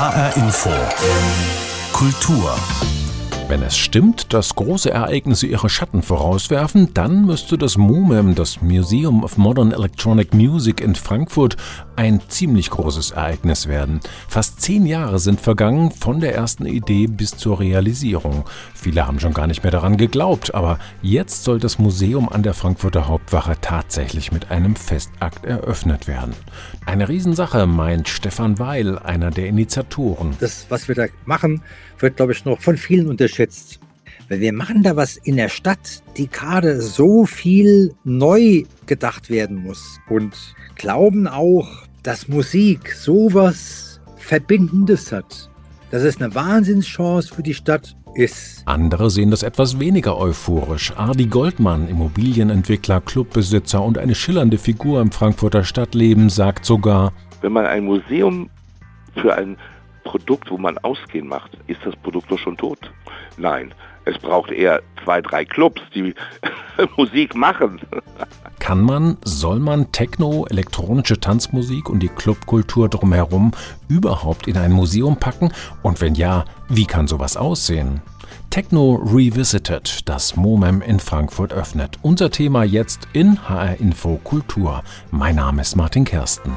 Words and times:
HR 0.00 0.32
Info. 0.38 0.70
Kultur. 1.92 2.54
Wenn 3.50 3.64
es 3.64 3.76
stimmt, 3.76 4.32
dass 4.32 4.54
große 4.54 4.92
Ereignisse 4.92 5.48
ihre 5.48 5.68
Schatten 5.68 6.02
vorauswerfen, 6.02 6.94
dann 6.94 7.26
müsste 7.26 7.58
das 7.58 7.76
MUMEM, 7.76 8.36
das 8.36 8.62
Museum 8.62 9.24
of 9.24 9.38
Modern 9.38 9.72
Electronic 9.72 10.32
Music 10.32 10.80
in 10.80 10.94
Frankfurt, 10.94 11.56
ein 11.96 12.20
ziemlich 12.28 12.70
großes 12.70 13.10
Ereignis 13.10 13.66
werden. 13.66 13.98
Fast 14.28 14.60
zehn 14.60 14.86
Jahre 14.86 15.18
sind 15.18 15.40
vergangen 15.40 15.90
von 15.90 16.20
der 16.20 16.32
ersten 16.32 16.64
Idee 16.64 17.08
bis 17.08 17.32
zur 17.32 17.58
Realisierung. 17.58 18.44
Viele 18.72 19.08
haben 19.08 19.18
schon 19.18 19.34
gar 19.34 19.48
nicht 19.48 19.64
mehr 19.64 19.72
daran 19.72 19.96
geglaubt, 19.96 20.54
aber 20.54 20.78
jetzt 21.02 21.42
soll 21.42 21.58
das 21.58 21.80
Museum 21.80 22.28
an 22.28 22.44
der 22.44 22.54
Frankfurter 22.54 23.08
Hauptwache 23.08 23.56
tatsächlich 23.60 24.30
mit 24.30 24.52
einem 24.52 24.76
Festakt 24.76 25.44
eröffnet 25.44 26.06
werden. 26.06 26.34
Eine 26.86 27.08
Riesensache, 27.08 27.66
meint 27.66 28.08
Stefan 28.08 28.60
Weil, 28.60 28.96
einer 29.00 29.32
der 29.32 29.48
Initiatoren. 29.48 30.36
Das, 30.38 30.66
was 30.68 30.86
wir 30.86 30.94
da 30.94 31.06
machen, 31.24 31.62
wird, 32.02 32.16
glaube 32.16 32.32
ich, 32.32 32.44
noch 32.44 32.60
von 32.60 32.76
vielen 32.76 33.08
unterschätzt. 33.08 33.80
Weil 34.28 34.40
wir 34.40 34.52
machen 34.52 34.82
da 34.82 34.96
was 34.96 35.16
in 35.16 35.36
der 35.36 35.48
Stadt, 35.48 36.02
die 36.16 36.28
gerade 36.28 36.80
so 36.80 37.26
viel 37.26 37.94
neu 38.04 38.62
gedacht 38.86 39.28
werden 39.28 39.62
muss. 39.62 39.98
Und 40.08 40.54
glauben 40.76 41.26
auch, 41.26 41.68
dass 42.02 42.28
Musik 42.28 42.92
sowas 42.92 44.00
Verbindendes 44.16 45.10
hat. 45.10 45.50
Dass 45.90 46.02
es 46.02 46.20
eine 46.20 46.34
Wahnsinnschance 46.34 47.34
für 47.34 47.42
die 47.42 47.54
Stadt 47.54 47.96
ist. 48.14 48.62
Andere 48.66 49.10
sehen 49.10 49.30
das 49.30 49.42
etwas 49.42 49.80
weniger 49.80 50.16
euphorisch. 50.16 50.92
Ardi 50.96 51.26
Goldmann, 51.26 51.88
Immobilienentwickler, 51.88 53.00
Clubbesitzer 53.00 53.82
und 53.82 53.98
eine 53.98 54.14
schillernde 54.14 54.58
Figur 54.58 55.00
im 55.00 55.10
Frankfurter 55.10 55.64
Stadtleben, 55.64 56.28
sagt 56.28 56.64
sogar, 56.64 57.12
wenn 57.40 57.52
man 57.52 57.66
ein 57.66 57.84
Museum 57.84 58.50
für 59.14 59.34
ein 59.34 59.56
Produkt, 60.10 60.50
wo 60.50 60.58
man 60.58 60.76
Ausgehen 60.78 61.28
macht, 61.28 61.52
ist 61.68 61.78
das 61.84 61.94
Produkt 61.94 62.32
doch 62.32 62.38
schon 62.38 62.56
tot. 62.56 62.78
Nein, 63.36 63.72
es 64.06 64.18
braucht 64.18 64.50
eher 64.50 64.82
zwei, 65.04 65.22
drei 65.22 65.44
Clubs, 65.44 65.80
die 65.94 66.14
Musik 66.96 67.36
machen. 67.36 67.80
Kann 68.58 68.82
man, 68.82 69.18
soll 69.24 69.60
man 69.60 69.92
Techno, 69.92 70.46
elektronische 70.50 71.20
Tanzmusik 71.20 71.88
und 71.88 72.00
die 72.00 72.08
Clubkultur 72.08 72.88
drumherum 72.88 73.52
überhaupt 73.86 74.48
in 74.48 74.56
ein 74.56 74.72
Museum 74.72 75.16
packen? 75.16 75.52
Und 75.82 76.00
wenn 76.00 76.16
ja, 76.16 76.44
wie 76.68 76.86
kann 76.86 77.06
sowas 77.06 77.36
aussehen? 77.36 78.02
Techno 78.50 78.96
Revisited, 78.96 80.08
das 80.08 80.34
MOMEM 80.34 80.82
in 80.82 80.98
Frankfurt 80.98 81.52
öffnet. 81.52 82.00
Unser 82.02 82.32
Thema 82.32 82.64
jetzt 82.64 83.06
in 83.12 83.48
HR 83.48 83.78
Info 83.78 84.16
Kultur. 84.24 84.82
Mein 85.12 85.36
Name 85.36 85.62
ist 85.62 85.76
Martin 85.76 86.04
Kersten. 86.04 86.56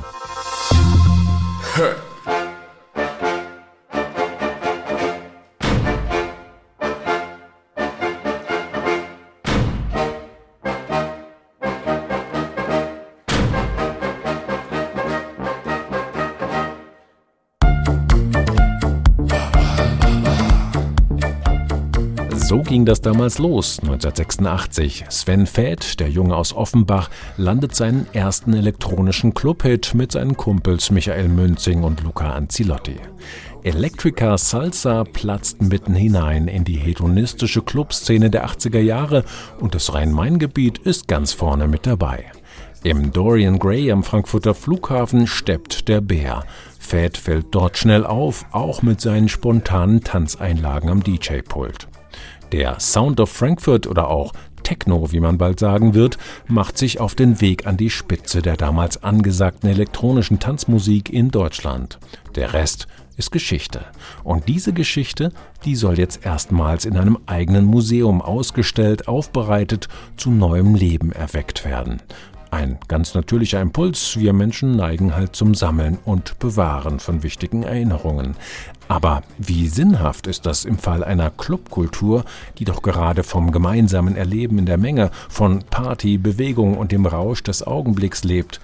So 22.54 22.62
ging 22.62 22.86
das 22.86 23.02
damals 23.02 23.40
los, 23.40 23.80
1986. 23.80 25.06
Sven 25.09 25.48
Fäth, 25.48 26.00
der 26.00 26.12
Junge 26.12 26.36
aus 26.36 26.54
Offenbach, 26.54 27.10
landet 27.36 27.73
seinen 27.73 28.06
ersten 28.14 28.54
elektronischen 28.54 29.34
Clubhit 29.34 29.95
mit 29.95 30.12
seinen 30.12 30.38
Kumpels 30.38 30.92
Michael 30.92 31.30
Münzing 31.30 31.82
und 31.82 32.04
Luca 32.04 32.30
Anzilotti. 32.30 32.98
Electrica 33.64 34.38
Salsa 34.38 35.04
platzt 35.04 35.64
mitten 35.64 35.95
hinein 35.95 36.48
in 36.48 36.64
die 36.64 36.78
hedonistische 36.78 37.64
Clubszene 37.64 38.30
der 38.30 38.45
80er 38.45 38.82
Jahre 38.82 39.23
und 39.60 39.73
das 39.73 39.92
Rhein-Main-Gebiet 39.95 40.77
ist 40.77 41.08
ganz 41.08 41.33
vorne 41.33 41.67
mit 41.67 41.88
dabei. 41.88 42.26
Im 42.83 43.11
Dorian 43.11 43.58
Gray 43.58 43.92
am 43.92 44.04
Frankfurter 44.04 44.54
Flughafen 44.54 45.26
steppt 45.26 45.88
der 45.88 46.02
Bär. 46.02 46.44
Fäth 46.77 47.17
fällt 47.17 47.48
dort 47.50 47.80
schnell 47.80 48.06
auf, 48.06 48.45
auch 48.52 48.83
mit 48.83 49.02
seinen 49.02 49.27
spontanen 49.27 50.04
Tanzeinlagen 50.04 50.92
am 50.92 51.02
DJ-Pult. 51.02 51.88
Der 52.53 52.80
Sound 52.80 53.19
of 53.19 53.31
Frankfurt 53.31 53.87
oder 53.87 54.09
auch 54.09 54.31
Techno, 54.61 55.11
wie 55.11 55.19
man 55.19 55.39
bald 55.39 55.59
sagen 55.59 55.95
wird, 55.95 56.19
macht 56.47 56.77
sich 56.77 56.99
auf 56.99 57.15
den 57.15 57.41
Weg 57.41 57.65
an 57.65 57.77
die 57.77 57.89
Spitze 57.89 58.43
der 58.43 58.58
damals 58.58 59.02
angesagten 59.02 59.71
elektronischen 59.71 60.39
Tanzmusik 60.39 61.11
in 61.11 61.31
Deutschland. 61.31 61.97
Der 62.36 62.53
Rest 62.53 62.86
ist 63.17 63.31
Geschichte. 63.31 63.83
Und 64.23 64.47
diese 64.47 64.71
Geschichte, 64.71 65.31
die 65.65 65.75
soll 65.75 65.97
jetzt 65.97 66.27
erstmals 66.27 66.86
in 66.86 66.95
einem 66.95 67.17
eigenen 67.25 67.65
Museum 67.65 68.21
ausgestellt, 68.21 69.08
aufbereitet, 69.08 69.87
zu 70.15 70.30
neuem 70.30 70.75
Leben 70.75 71.11
erweckt 71.11 71.65
werden. 71.65 72.03
Ein 72.53 72.77
ganz 72.87 73.15
natürlicher 73.15 73.59
Impuls, 73.61 74.15
wir 74.19 74.31
Menschen 74.31 74.75
neigen 74.75 75.15
halt 75.15 75.36
zum 75.36 75.55
Sammeln 75.55 75.97
und 76.05 76.37
Bewahren 76.37 76.99
von 76.99 77.23
wichtigen 77.23 77.64
Erinnerungen. 77.64 78.36
Aber 78.87 79.23
wie 79.39 79.67
sinnhaft 79.67 80.27
ist 80.27 80.45
das 80.45 80.64
im 80.64 80.77
Fall 80.77 81.03
einer 81.03 81.31
Clubkultur, 81.31 82.25
die 82.59 82.65
doch 82.65 82.83
gerade 82.83 83.23
vom 83.23 83.52
gemeinsamen 83.52 84.15
Erleben 84.15 84.59
in 84.59 84.67
der 84.67 84.77
Menge, 84.77 85.09
von 85.30 85.64
Party, 85.64 86.19
Bewegung 86.19 86.77
und 86.77 86.91
dem 86.91 87.08
Rausch 87.08 87.41
des 87.41 87.65
Augenblicks 87.65 88.23
lebt? 88.23 88.61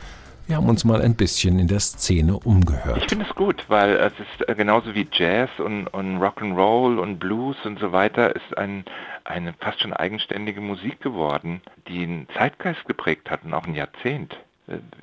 Wir 0.49 0.57
haben 0.57 0.67
uns 0.67 0.83
mal 0.83 0.99
ein 1.03 1.13
bisschen 1.13 1.59
in 1.59 1.67
der 1.67 1.79
Szene 1.79 2.35
umgehört. 2.39 2.97
Ich 2.97 3.05
finde 3.07 3.27
es 3.29 3.35
gut, 3.35 3.63
weil 3.67 3.91
es 3.97 4.13
ist 4.13 4.57
genauso 4.57 4.95
wie 4.95 5.07
Jazz 5.11 5.51
und, 5.59 5.85
und 5.89 6.17
Rock'n'Roll 6.17 6.97
und 6.97 7.19
Blues 7.19 7.55
und 7.65 7.77
so 7.77 7.91
weiter, 7.91 8.35
ist 8.35 8.57
ein, 8.57 8.83
eine 9.25 9.53
fast 9.59 9.79
schon 9.79 9.93
eigenständige 9.93 10.59
Musik 10.59 11.01
geworden, 11.01 11.61
die 11.87 12.01
einen 12.01 12.27
Zeitgeist 12.35 12.83
geprägt 12.85 13.29
hat 13.29 13.43
und 13.43 13.53
auch 13.53 13.67
ein 13.67 13.75
Jahrzehnt. 13.75 14.35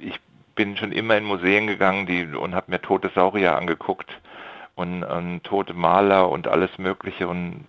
Ich 0.01 0.19
bin 0.57 0.77
schon 0.77 0.91
immer 0.91 1.17
in 1.17 1.23
Museen 1.23 1.69
gegangen 1.69 2.07
die, 2.07 2.25
und 2.25 2.57
habe 2.57 2.73
mir 2.73 2.83
tote 2.83 3.13
Saurier 3.15 3.55
angeguckt 3.55 4.11
und, 4.75 5.05
und 5.05 5.45
tote 5.45 5.75
Maler 5.75 6.29
und 6.29 6.49
alles 6.49 6.77
Mögliche 6.77 7.29
und 7.29 7.67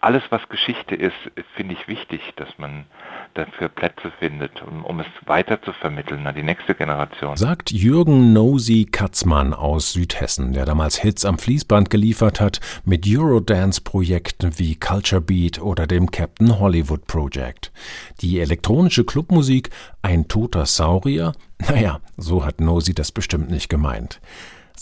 alles, 0.00 0.24
was 0.30 0.48
Geschichte 0.48 0.96
ist, 0.96 1.14
finde 1.54 1.74
ich 1.74 1.86
wichtig, 1.86 2.32
dass 2.34 2.48
man 2.58 2.86
dafür 3.34 3.68
Plätze 3.68 4.12
findet, 4.18 4.62
um, 4.62 4.84
um, 4.84 5.00
es 5.00 5.06
weiter 5.26 5.60
zu 5.62 5.72
vermitteln 5.72 6.26
an 6.26 6.34
die 6.34 6.42
nächste 6.42 6.74
Generation. 6.74 7.36
Sagt 7.36 7.70
Jürgen 7.70 8.32
Nosy 8.32 8.86
Katzmann 8.90 9.52
aus 9.52 9.92
Südhessen, 9.92 10.52
der 10.52 10.66
damals 10.66 10.98
Hits 10.98 11.24
am 11.24 11.38
Fließband 11.38 11.90
geliefert 11.90 12.40
hat 12.40 12.60
mit 12.84 13.06
Eurodance-Projekten 13.06 14.58
wie 14.58 14.76
Culture 14.76 15.20
Beat 15.20 15.60
oder 15.60 15.86
dem 15.86 16.10
Captain 16.10 16.58
Hollywood 16.58 17.06
Project. 17.06 17.72
Die 18.20 18.40
elektronische 18.40 19.04
Clubmusik, 19.04 19.70
ein 20.02 20.28
toter 20.28 20.66
Saurier? 20.66 21.32
Naja, 21.68 22.00
so 22.16 22.44
hat 22.44 22.60
Nosy 22.60 22.94
das 22.94 23.12
bestimmt 23.12 23.50
nicht 23.50 23.68
gemeint. 23.68 24.20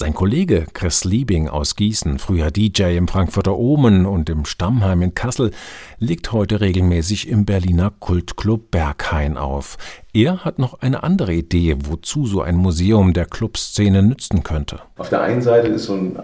Sein 0.00 0.14
Kollege 0.14 0.66
Chris 0.75 1.03
Liebing 1.03 1.48
aus 1.48 1.75
Gießen, 1.75 2.20
früher 2.20 2.53
DJ 2.53 2.97
im 2.97 3.09
Frankfurter 3.09 3.59
Omen 3.59 4.06
und 4.06 4.31
im 4.31 4.44
Stammheim 4.44 5.03
in 5.03 5.12
Kassel, 5.14 5.50
legt 5.98 6.31
heute 6.31 6.60
regelmäßig 6.60 7.28
im 7.28 7.44
Berliner 7.44 7.92
Kultclub 7.98 8.70
Berghain 8.70 9.36
auf. 9.36 9.76
Er 10.12 10.44
hat 10.44 10.60
noch 10.60 10.82
eine 10.82 11.03
andere 11.03 11.32
Idee, 11.32 11.78
wozu 11.82 12.26
so 12.26 12.42
ein 12.42 12.54
Museum 12.54 13.12
der 13.12 13.26
Clubszene 13.26 14.04
nützen 14.04 14.44
könnte. 14.44 14.78
Auf 14.98 15.09
der 15.09 15.22
einen 15.22 15.42
Seite 15.42 15.66
ist 15.66 15.86
so 15.86 15.94
ein, 15.94 16.16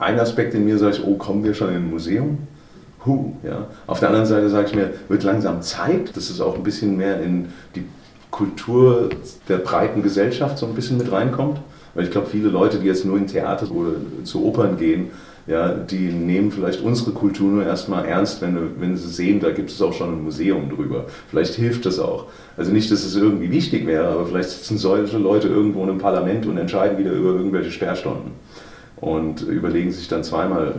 ein 0.00 0.18
Aspekt 0.18 0.54
in 0.54 0.64
mir, 0.64 0.76
sage 0.76 0.96
ich, 0.96 1.04
oh, 1.04 1.14
kommen 1.14 1.44
wir 1.44 1.54
schon 1.54 1.68
in 1.68 1.76
ein 1.76 1.90
Museum? 1.90 2.38
Huh, 3.06 3.34
ja. 3.44 3.68
Auf 3.86 4.00
der 4.00 4.08
anderen 4.08 4.26
Seite 4.26 4.50
sage 4.50 4.66
ich 4.66 4.74
mir, 4.74 4.94
wird 5.06 5.22
langsam 5.22 5.62
Zeit, 5.62 6.16
dass 6.16 6.28
es 6.28 6.40
auch 6.40 6.56
ein 6.56 6.64
bisschen 6.64 6.96
mehr 6.96 7.22
in 7.22 7.52
die 7.76 7.84
Kultur 8.32 9.10
der 9.48 9.58
breiten 9.58 10.02
Gesellschaft 10.02 10.58
so 10.58 10.66
ein 10.66 10.74
bisschen 10.74 10.98
mit 10.98 11.12
reinkommt. 11.12 11.60
Weil 11.94 12.04
ich 12.04 12.10
glaube, 12.10 12.26
viele 12.28 12.48
Leute, 12.48 12.78
die 12.78 12.86
jetzt 12.86 13.04
nur 13.04 13.18
in 13.18 13.26
Theater 13.26 13.70
oder 13.70 13.96
zu 14.24 14.44
Opern 14.44 14.78
gehen, 14.78 15.10
ja, 15.46 15.68
die 15.74 16.12
nehmen 16.12 16.52
vielleicht 16.52 16.82
unsere 16.82 17.10
Kultur 17.10 17.50
nur 17.50 17.64
erstmal 17.64 18.04
ernst, 18.04 18.40
wenn, 18.42 18.80
wenn 18.80 18.96
sie 18.96 19.08
sehen, 19.08 19.40
da 19.40 19.50
gibt 19.50 19.70
es 19.70 19.82
auch 19.82 19.92
schon 19.92 20.12
ein 20.12 20.22
Museum 20.22 20.70
drüber. 20.70 21.06
Vielleicht 21.28 21.54
hilft 21.54 21.84
das 21.84 21.98
auch. 21.98 22.26
Also 22.56 22.70
nicht, 22.70 22.90
dass 22.92 23.04
es 23.04 23.16
irgendwie 23.16 23.50
wichtig 23.50 23.86
wäre, 23.86 24.06
aber 24.08 24.26
vielleicht 24.26 24.50
sitzen 24.50 24.78
solche 24.78 25.18
Leute 25.18 25.48
irgendwo 25.48 25.82
in 25.82 25.90
einem 25.90 25.98
Parlament 25.98 26.46
und 26.46 26.58
entscheiden 26.58 26.96
wieder 26.96 27.12
über 27.12 27.30
irgendwelche 27.30 27.72
Sperrstunden 27.72 28.32
und 29.00 29.42
überlegen 29.42 29.90
sich 29.90 30.06
dann 30.06 30.22
zweimal, 30.22 30.76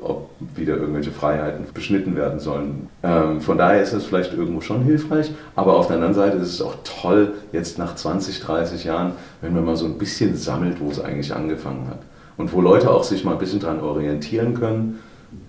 ob 0.00 0.30
wieder 0.56 0.76
irgendwelche 0.76 1.10
Freiheiten 1.10 1.64
beschnitten 1.72 2.16
werden 2.16 2.40
sollen. 2.40 2.88
Ähm, 3.02 3.40
von 3.40 3.58
daher 3.58 3.82
ist 3.82 3.92
es 3.92 4.04
vielleicht 4.04 4.32
irgendwo 4.32 4.60
schon 4.60 4.82
hilfreich, 4.82 5.30
aber 5.54 5.76
auf 5.76 5.86
der 5.86 5.96
anderen 5.96 6.14
Seite 6.14 6.36
ist 6.38 6.54
es 6.54 6.62
auch 6.62 6.74
toll, 6.84 7.34
jetzt 7.52 7.78
nach 7.78 7.94
20, 7.94 8.40
30 8.40 8.84
Jahren, 8.84 9.12
wenn 9.40 9.54
man 9.54 9.64
mal 9.64 9.76
so 9.76 9.86
ein 9.86 9.98
bisschen 9.98 10.36
sammelt, 10.36 10.80
wo 10.80 10.90
es 10.90 11.00
eigentlich 11.00 11.34
angefangen 11.34 11.86
hat. 11.88 12.00
Und 12.36 12.52
wo 12.52 12.60
Leute 12.60 12.90
auch 12.90 13.04
sich 13.04 13.24
mal 13.24 13.32
ein 13.32 13.38
bisschen 13.38 13.60
daran 13.60 13.80
orientieren 13.80 14.54
können, 14.54 14.98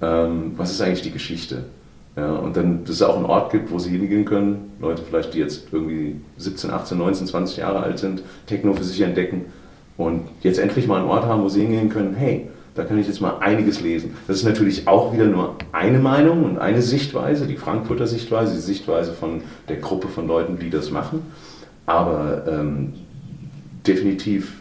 ähm, 0.01 0.53
was 0.57 0.71
ist 0.71 0.81
eigentlich 0.81 1.03
die 1.03 1.11
Geschichte. 1.11 1.63
Ja, 2.15 2.33
und 2.33 2.57
dann, 2.57 2.83
dass 2.83 2.95
es 2.95 3.01
auch 3.01 3.15
einen 3.15 3.25
Ort 3.25 3.51
gibt, 3.51 3.71
wo 3.71 3.79
sie 3.79 3.91
hingehen 3.91 4.25
können, 4.25 4.71
Leute 4.79 5.03
vielleicht, 5.07 5.33
die 5.33 5.39
jetzt 5.39 5.67
irgendwie 5.71 6.19
17, 6.37 6.69
18, 6.69 6.97
19, 6.97 7.27
20 7.27 7.57
Jahre 7.57 7.79
alt 7.81 7.99
sind, 7.99 8.23
Techno 8.45 8.73
für 8.73 8.83
sich 8.83 8.99
entdecken 9.01 9.45
und 9.95 10.23
jetzt 10.41 10.59
endlich 10.59 10.87
mal 10.87 10.99
einen 10.99 11.09
Ort 11.09 11.25
haben, 11.25 11.43
wo 11.43 11.49
sie 11.49 11.61
hingehen 11.61 11.89
können, 11.89 12.15
hey, 12.15 12.49
da 12.79 12.85
kann 12.85 12.97
ich 12.97 13.07
jetzt 13.07 13.19
mal 13.19 13.39
einiges 13.39 13.81
lesen. 13.81 14.15
Das 14.27 14.37
ist 14.37 14.45
natürlich 14.45 14.87
auch 14.87 15.11
wieder 15.13 15.25
nur 15.25 15.55
eine 15.73 15.99
Meinung 15.99 16.45
und 16.45 16.59
eine 16.59 16.81
Sichtweise, 16.81 17.45
die 17.45 17.57
Frankfurter 17.57 18.07
Sichtweise, 18.07 18.53
die 18.53 18.61
Sichtweise 18.61 19.11
von 19.13 19.41
der 19.67 19.77
Gruppe 19.77 20.07
von 20.07 20.27
Leuten, 20.27 20.57
die 20.57 20.69
das 20.69 20.89
machen. 20.89 21.23
Aber 21.85 22.45
ähm, 22.47 22.93
definitiv 23.85 24.53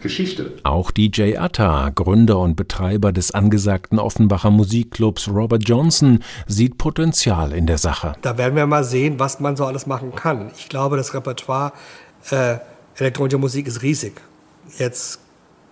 Geschichte. 0.00 0.52
Auch 0.64 0.90
DJ 0.90 1.38
Atta, 1.38 1.90
Gründer 1.94 2.38
und 2.40 2.56
Betreiber 2.56 3.12
des 3.12 3.30
angesagten 3.30 3.98
Offenbacher 3.98 4.50
Musikclubs 4.50 5.28
Robert 5.28 5.66
Johnson, 5.66 6.18
sieht 6.46 6.76
Potenzial 6.76 7.52
in 7.52 7.66
der 7.66 7.78
Sache. 7.78 8.14
Da 8.20 8.36
werden 8.36 8.56
wir 8.56 8.66
mal 8.66 8.84
sehen, 8.84 9.18
was 9.18 9.40
man 9.40 9.56
so 9.56 9.64
alles 9.64 9.86
machen 9.86 10.14
kann. 10.14 10.50
Ich 10.56 10.68
glaube, 10.68 10.96
das 10.96 11.14
Repertoire 11.14 11.72
äh, 12.30 12.56
elektronischer 12.96 13.38
Musik 13.38 13.66
ist 13.66 13.82
riesig. 13.82 14.20
Jetzt, 14.76 15.20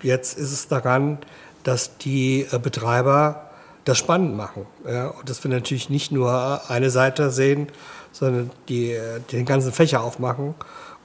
jetzt 0.03 0.39
ist 0.39 0.53
es 0.53 0.69
daran, 0.69 1.19
dass 1.67 1.99
die 1.99 2.47
äh, 2.51 2.59
Betreiber 2.59 3.51
das 3.85 3.99
spannend 3.99 4.37
machen. 4.37 4.67
Ja? 4.87 5.09
Und 5.09 5.29
dass 5.29 5.43
wir 5.43 5.51
natürlich 5.51 5.91
nicht 5.91 6.13
nur 6.13 6.71
eine 6.71 6.91
Seite 6.91 7.31
sehen, 7.31 7.69
sondern 8.13 8.51
die, 8.69 8.93
äh, 8.93 9.21
den 9.33 9.45
ganzen 9.45 9.73
Fächer 9.73 10.03
aufmachen 10.03 10.55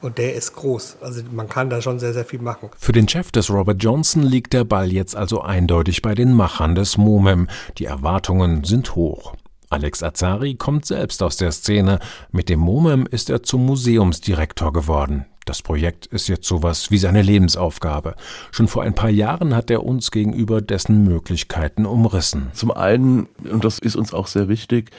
und 0.01 0.17
der 0.17 0.35
ist 0.35 0.55
groß. 0.55 0.97
Also 1.01 1.21
man 1.31 1.47
kann 1.47 1.69
da 1.69 1.81
schon 1.81 1.99
sehr, 1.99 2.13
sehr 2.13 2.25
viel 2.25 2.41
machen. 2.41 2.69
Für 2.77 2.91
den 2.91 3.07
Chef 3.07 3.31
des 3.31 3.49
Robert 3.49 3.81
Johnson 3.83 4.23
liegt 4.23 4.53
der 4.53 4.63
Ball 4.63 4.91
jetzt 4.91 5.15
also 5.15 5.41
eindeutig 5.41 6.01
bei 6.01 6.15
den 6.15 6.33
Machern 6.33 6.75
des 6.75 6.97
MOMEM. 6.97 7.47
Die 7.77 7.85
Erwartungen 7.85 8.63
sind 8.63 8.95
hoch. 8.95 9.35
Alex 9.69 10.03
Azari 10.03 10.55
kommt 10.55 10.85
selbst 10.85 11.23
aus 11.23 11.37
der 11.37 11.51
Szene. 11.51 11.99
Mit 12.31 12.49
dem 12.49 12.59
MOMEM 12.59 13.05
ist 13.09 13.29
er 13.29 13.41
zum 13.41 13.65
Museumsdirektor 13.65 14.73
geworden. 14.73 15.25
Das 15.45 15.61
Projekt 15.61 16.05
ist 16.05 16.27
jetzt 16.27 16.47
sowas 16.47 16.91
wie 16.91 16.97
seine 16.97 17.21
Lebensaufgabe. 17.21 18.15
Schon 18.51 18.67
vor 18.67 18.83
ein 18.83 18.93
paar 18.93 19.09
Jahren 19.09 19.55
hat 19.55 19.71
er 19.71 19.83
uns 19.83 20.11
gegenüber 20.11 20.61
dessen 20.61 21.03
Möglichkeiten 21.03 21.85
umrissen. 21.85 22.51
Zum 22.53 22.71
einen, 22.71 23.27
und 23.49 23.65
das 23.65 23.79
ist 23.79 23.95
uns 23.95 24.13
auch 24.13 24.27
sehr 24.27 24.47
wichtig, 24.47 24.91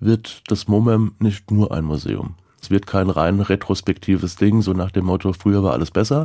wird 0.00 0.42
das 0.48 0.66
MOMEM 0.66 1.12
nicht 1.20 1.50
nur 1.50 1.72
ein 1.72 1.84
Museum. 1.84 2.34
Es 2.60 2.70
wird 2.70 2.86
kein 2.86 3.10
rein 3.10 3.40
retrospektives 3.40 4.36
Ding, 4.36 4.62
so 4.62 4.72
nach 4.72 4.90
dem 4.90 5.04
Motto, 5.04 5.32
früher 5.32 5.62
war 5.62 5.74
alles 5.74 5.90
besser, 5.90 6.24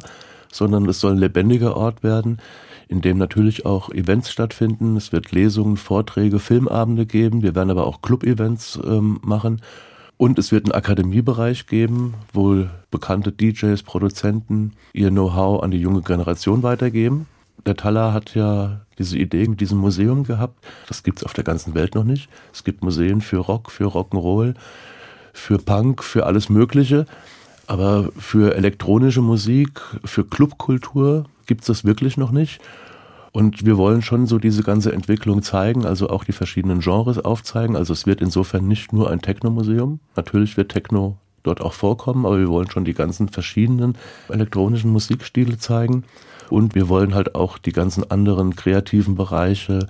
sondern 0.51 0.87
es 0.87 0.99
soll 0.99 1.11
ein 1.11 1.17
lebendiger 1.17 1.75
Ort 1.75 2.01
werden, 2.01 2.39
in 2.87 3.01
dem 3.01 3.17
natürlich 3.17 3.65
auch 3.65 3.89
Events 3.91 4.31
stattfinden. 4.31 4.97
Es 4.97 5.11
wird 5.11 5.31
Lesungen, 5.31 5.77
Vorträge, 5.77 6.39
Filmabende 6.39 7.05
geben. 7.05 7.43
Wir 7.43 7.55
werden 7.55 7.69
aber 7.69 7.85
auch 7.85 8.01
Club-Events 8.01 8.79
ähm, 8.83 9.19
machen. 9.21 9.61
Und 10.21 10.37
es 10.37 10.51
wird 10.51 10.65
einen 10.65 10.73
Akademiebereich 10.73 11.65
geben, 11.65 12.13
wo 12.33 12.65
bekannte 12.91 13.31
DJs, 13.31 13.81
Produzenten 13.83 14.73
ihr 14.91 15.11
Know-how 15.11 15.63
an 15.63 15.71
die 15.71 15.79
junge 15.79 16.01
Generation 16.01 16.61
weitergeben. 16.61 17.25
Der 17.65 17.77
Thaler 17.77 18.11
hat 18.11 18.35
ja 18.35 18.81
diese 18.97 19.17
Idee 19.17 19.47
mit 19.47 19.61
diesem 19.61 19.77
Museum 19.77 20.25
gehabt. 20.25 20.61
Das 20.89 21.03
gibt 21.03 21.19
es 21.19 21.23
auf 21.23 21.31
der 21.31 21.45
ganzen 21.45 21.73
Welt 21.73 21.95
noch 21.95 22.03
nicht. 22.03 22.27
Es 22.51 22.65
gibt 22.65 22.83
Museen 22.83 23.21
für 23.21 23.37
Rock, 23.37 23.71
für 23.71 23.85
Rock'n'Roll, 23.85 24.55
für 25.31 25.57
Punk, 25.57 26.03
für 26.03 26.25
alles 26.25 26.49
Mögliche. 26.49 27.05
Aber 27.67 28.09
für 28.17 28.57
elektronische 28.57 29.21
Musik, 29.21 29.79
für 30.03 30.25
Clubkultur 30.25 31.27
gibt 31.45 31.61
es 31.61 31.67
das 31.67 31.85
wirklich 31.85 32.17
noch 32.17 32.31
nicht. 32.31 32.59
Und 33.31 33.65
wir 33.65 33.77
wollen 33.77 34.01
schon 34.01 34.25
so 34.25 34.39
diese 34.39 34.63
ganze 34.63 34.91
Entwicklung 34.91 35.43
zeigen, 35.43 35.85
also 35.85 36.09
auch 36.09 36.23
die 36.23 36.31
verschiedenen 36.31 36.79
Genres 36.79 37.19
aufzeigen. 37.19 37.75
Also 37.75 37.93
es 37.93 38.05
wird 38.05 38.21
insofern 38.21 38.67
nicht 38.67 38.91
nur 38.91 39.09
ein 39.09 39.21
Techno-Museum. 39.21 39.99
Natürlich 40.15 40.57
wird 40.57 40.71
Techno 40.71 41.17
dort 41.43 41.61
auch 41.61 41.73
vorkommen, 41.73 42.25
aber 42.25 42.39
wir 42.39 42.49
wollen 42.49 42.69
schon 42.69 42.85
die 42.85 42.93
ganzen 42.93 43.29
verschiedenen 43.29 43.95
elektronischen 44.29 44.91
Musikstile 44.91 45.57
zeigen. 45.57 46.03
Und 46.49 46.73
wir 46.73 46.89
wollen 46.89 47.13
halt 47.13 47.35
auch 47.35 47.57
die 47.59 47.71
ganzen 47.71 48.09
anderen 48.09 48.55
kreativen 48.55 49.15
Bereiche, 49.15 49.87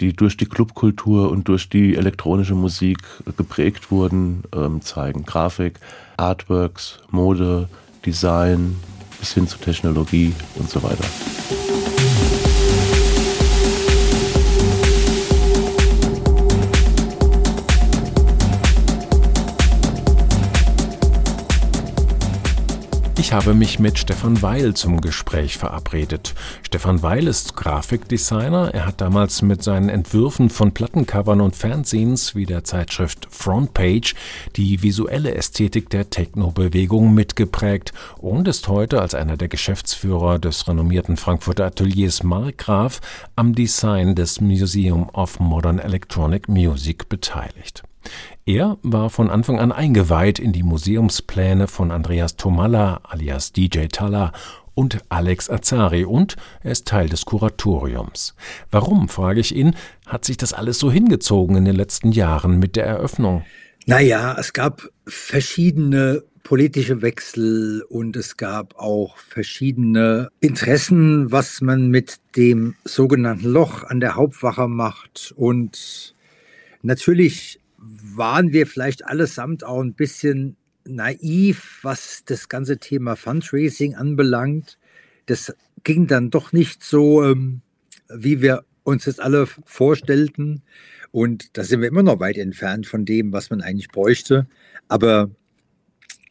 die 0.00 0.14
durch 0.14 0.36
die 0.36 0.46
Clubkultur 0.46 1.30
und 1.30 1.48
durch 1.48 1.68
die 1.68 1.96
elektronische 1.96 2.54
Musik 2.54 2.98
geprägt 3.36 3.90
wurden, 3.90 4.44
ähm, 4.54 4.80
zeigen. 4.80 5.24
Grafik, 5.24 5.80
Artworks, 6.16 7.00
Mode, 7.10 7.68
Design 8.06 8.76
bis 9.18 9.32
hin 9.34 9.48
zu 9.48 9.58
Technologie 9.58 10.32
und 10.54 10.70
so 10.70 10.82
weiter. 10.82 11.04
Ich 23.28 23.34
habe 23.34 23.52
mich 23.52 23.78
mit 23.78 23.98
Stefan 23.98 24.40
Weil 24.40 24.72
zum 24.72 25.02
Gespräch 25.02 25.58
verabredet. 25.58 26.34
Stefan 26.62 27.02
Weil 27.02 27.26
ist 27.26 27.56
Grafikdesigner. 27.56 28.70
Er 28.72 28.86
hat 28.86 29.02
damals 29.02 29.42
mit 29.42 29.62
seinen 29.62 29.90
Entwürfen 29.90 30.48
von 30.48 30.72
Plattencovern 30.72 31.42
und 31.42 31.54
Fernsehens 31.54 32.34
wie 32.34 32.46
der 32.46 32.64
Zeitschrift 32.64 33.28
Frontpage 33.30 34.14
die 34.56 34.82
visuelle 34.82 35.34
Ästhetik 35.34 35.90
der 35.90 36.08
Techno-Bewegung 36.08 37.12
mitgeprägt 37.12 37.92
und 38.16 38.48
ist 38.48 38.66
heute 38.66 39.02
als 39.02 39.14
einer 39.14 39.36
der 39.36 39.48
Geschäftsführer 39.48 40.38
des 40.38 40.66
renommierten 40.66 41.18
Frankfurter 41.18 41.66
Ateliers 41.66 42.22
Markgraf 42.22 43.02
am 43.36 43.54
Design 43.54 44.14
des 44.14 44.40
Museum 44.40 45.10
of 45.10 45.38
Modern 45.38 45.78
Electronic 45.78 46.48
Music 46.48 47.10
beteiligt. 47.10 47.82
Er 48.46 48.78
war 48.82 49.10
von 49.10 49.30
Anfang 49.30 49.58
an 49.58 49.72
eingeweiht 49.72 50.38
in 50.38 50.52
die 50.52 50.62
Museumspläne 50.62 51.66
von 51.66 51.90
Andreas 51.90 52.36
Tomalla 52.36 53.00
alias 53.04 53.52
DJ 53.52 53.86
Talla 53.86 54.32
und 54.74 54.98
Alex 55.08 55.50
Azari 55.50 56.04
und 56.04 56.36
er 56.62 56.70
ist 56.70 56.86
Teil 56.86 57.08
des 57.08 57.24
Kuratoriums. 57.24 58.36
Warum, 58.70 59.08
frage 59.08 59.40
ich 59.40 59.54
ihn, 59.54 59.74
hat 60.06 60.24
sich 60.24 60.36
das 60.36 60.52
alles 60.52 60.78
so 60.78 60.92
hingezogen 60.92 61.56
in 61.56 61.64
den 61.64 61.74
letzten 61.74 62.12
Jahren 62.12 62.60
mit 62.60 62.76
der 62.76 62.86
Eröffnung? 62.86 63.44
Naja, 63.86 64.36
es 64.38 64.52
gab 64.52 64.88
verschiedene 65.06 66.22
politische 66.48 67.02
Wechsel 67.02 67.82
und 67.88 68.16
es 68.16 68.36
gab 68.36 68.78
auch 68.78 69.18
verschiedene 69.18 70.30
Interessen, 70.40 71.32
was 71.32 71.60
man 71.60 71.88
mit 71.88 72.20
dem 72.36 72.74
sogenannten 72.84 73.48
Loch 73.48 73.82
an 73.82 74.00
der 74.00 74.14
Hauptwache 74.14 74.68
macht. 74.68 75.34
Und 75.36 76.14
natürlich 76.82 77.60
waren 78.18 78.52
wir 78.52 78.66
vielleicht 78.66 79.06
allesamt 79.06 79.64
auch 79.64 79.80
ein 79.80 79.94
bisschen 79.94 80.56
naiv, 80.84 81.78
was 81.82 82.22
das 82.24 82.48
ganze 82.48 82.78
Thema 82.78 83.16
Fundraising 83.16 83.94
anbelangt. 83.94 84.78
Das 85.26 85.54
ging 85.84 86.06
dann 86.06 86.30
doch 86.30 86.52
nicht 86.52 86.82
so, 86.82 87.24
ähm, 87.24 87.62
wie 88.08 88.42
wir 88.42 88.64
uns 88.82 89.04
das 89.04 89.18
alle 89.18 89.46
vorstellten. 89.46 90.62
Und 91.10 91.56
da 91.56 91.64
sind 91.64 91.80
wir 91.80 91.88
immer 91.88 92.02
noch 92.02 92.20
weit 92.20 92.38
entfernt 92.38 92.86
von 92.86 93.04
dem, 93.04 93.32
was 93.32 93.50
man 93.50 93.60
eigentlich 93.60 93.88
bräuchte. 93.88 94.46
Aber 94.88 95.30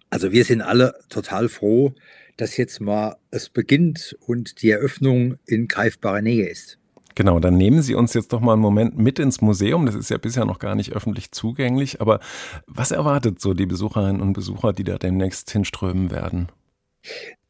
also 0.10 0.32
wir 0.32 0.46
sind 0.46 0.62
alle 0.62 0.96
total 1.10 1.50
froh, 1.50 1.94
dass 2.38 2.58
jetzt 2.58 2.80
mal 2.80 3.18
es 3.32 3.50
beginnt 3.50 4.16
und 4.22 4.62
die 4.62 4.70
Eröffnung 4.70 5.38
in 5.46 5.68
greifbarer 5.68 6.22
Nähe 6.22 6.48
ist. 6.48 6.78
Genau, 7.18 7.40
dann 7.40 7.58
nehmen 7.58 7.82
Sie 7.82 7.96
uns 7.96 8.14
jetzt 8.14 8.32
doch 8.32 8.42
mal 8.42 8.54
einen 8.54 8.62
Moment 8.62 8.96
mit 8.96 9.18
ins 9.18 9.42
Museum. 9.42 9.88
Das 9.88 9.96
ist 9.96 10.12
ja 10.12 10.20
bisher 10.20 10.46
noch 10.46 10.60
gar 10.60 10.76
nicht 10.76 10.94
öffentlich 10.94 11.32
zugänglich. 11.32 12.00
Aber 12.00 12.20
was 12.68 12.92
erwartet 12.92 13.42
so 13.42 13.56
die 13.56 13.66
Besucherinnen 13.66 14.22
und 14.22 14.34
Besucher, 14.34 14.72
die 14.72 14.84
da 14.84 15.00
demnächst 15.00 15.50
hinströmen 15.50 16.12
werden? 16.12 16.50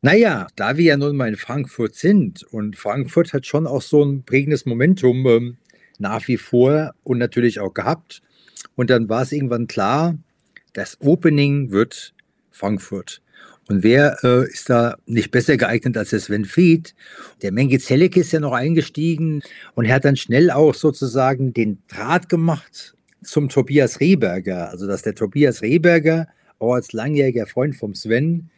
Naja, 0.02 0.48
da 0.56 0.78
wir 0.78 0.86
ja 0.86 0.96
nun 0.96 1.18
mal 1.18 1.28
in 1.28 1.36
Frankfurt 1.36 1.96
sind 1.96 2.44
und 2.44 2.78
Frankfurt 2.78 3.34
hat 3.34 3.46
schon 3.46 3.68
auch 3.68 3.82
so 3.82 4.06
ein 4.06 4.24
prägendes 4.24 4.66
Momentum 4.66 5.28
ähm, 5.28 5.58
nach 6.00 6.26
wie 6.30 6.38
vor 6.38 6.94
und 7.04 7.18
natürlich 7.18 7.60
auch 7.60 7.74
gehabt. 7.74 8.22
Und 8.78 8.90
dann 8.90 9.10
war 9.10 9.24
es 9.24 9.34
irgendwann 9.34 9.68
klar, 9.68 10.16
das 10.72 10.98
Opening 11.02 11.72
wird 11.72 12.14
Frankfurt. 12.52 13.22
Und 13.70 13.84
wer 13.84 14.18
äh, 14.24 14.48
ist 14.48 14.70
da 14.70 14.98
nicht 15.06 15.32
besser 15.32 15.58
geeignet 15.58 15.98
als 15.98 16.12
der 16.12 16.20
Sven 16.20 16.46
Fried? 16.46 16.96
Der 17.42 17.52
Menge 17.52 17.80
Zelleck 17.80 18.16
ist 18.16 18.32
ja 18.32 18.40
noch 18.40 18.54
eingestiegen 18.54 19.42
und 19.76 19.90
hat 19.90 20.06
dann 20.06 20.16
schnell 20.16 20.52
auch 20.52 20.74
sozusagen 20.74 21.54
den 21.54 21.80
Draht 21.88 22.30
gemacht 22.30 22.96
zum 23.24 23.50
Tobias 23.50 24.00
Rehberger. 24.00 24.70
Also 24.70 24.88
dass 24.88 25.02
der 25.02 25.16
Tobias 25.16 25.62
Rehberger 25.62 26.28
auch 26.60 26.76
als 26.76 26.94
langjähriger 26.94 27.46
Freund 27.46 27.76
vom 27.76 27.94
Sven 27.94 28.50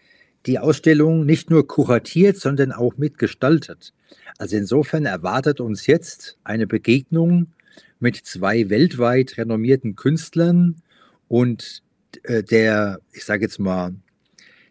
die 0.45 0.59
Ausstellung 0.59 1.25
nicht 1.25 1.49
nur 1.49 1.67
kuratiert, 1.67 2.37
sondern 2.37 2.71
auch 2.71 2.97
mitgestaltet. 2.97 3.93
Also 4.37 4.55
insofern 4.55 5.05
erwartet 5.05 5.59
uns 5.59 5.87
jetzt 5.87 6.37
eine 6.43 6.67
Begegnung 6.67 7.47
mit 7.99 8.15
zwei 8.15 8.69
weltweit 8.69 9.37
renommierten 9.37 9.95
Künstlern 9.95 10.81
und 11.27 11.83
äh, 12.23 12.43
der, 12.43 13.01
ich 13.11 13.25
sage 13.25 13.43
jetzt 13.43 13.59
mal, 13.59 13.93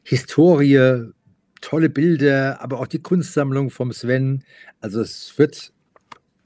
Historie, 0.08 1.12
tolle 1.60 1.90
Bilder, 1.90 2.62
aber 2.62 2.80
auch 2.80 2.86
die 2.86 3.02
Kunstsammlung 3.02 3.68
vom 3.68 3.92
Sven. 3.92 4.42
Also 4.80 5.02
es 5.02 5.34
wird 5.36 5.74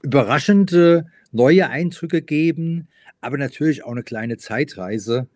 überraschende 0.01 1.05
neue 1.31 1.69
Eindrücke 1.69 2.21
geben, 2.21 2.89
aber 3.21 3.37
natürlich 3.37 3.85
auch 3.85 3.93
eine 3.93 4.03
kleine 4.03 4.35
Zeitreise. 4.35 5.27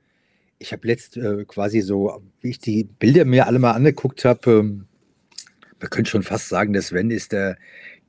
Ich 0.60 0.74
habe 0.74 0.86
letzt 0.88 1.16
äh, 1.16 1.46
quasi 1.46 1.80
so, 1.80 2.22
wie 2.42 2.50
ich 2.50 2.60
die 2.60 2.84
Bilder 2.84 3.24
mir 3.24 3.48
alle 3.48 3.60
mal 3.60 3.72
angeguckt 3.72 4.26
habe, 4.26 4.52
ähm, 4.52 4.88
man 5.80 5.90
könnte 5.90 6.10
schon 6.10 6.24
fast 6.24 6.50
sagen, 6.50 6.74
der 6.74 6.82
Sven 6.82 7.12
ist 7.12 7.32
der, 7.32 7.56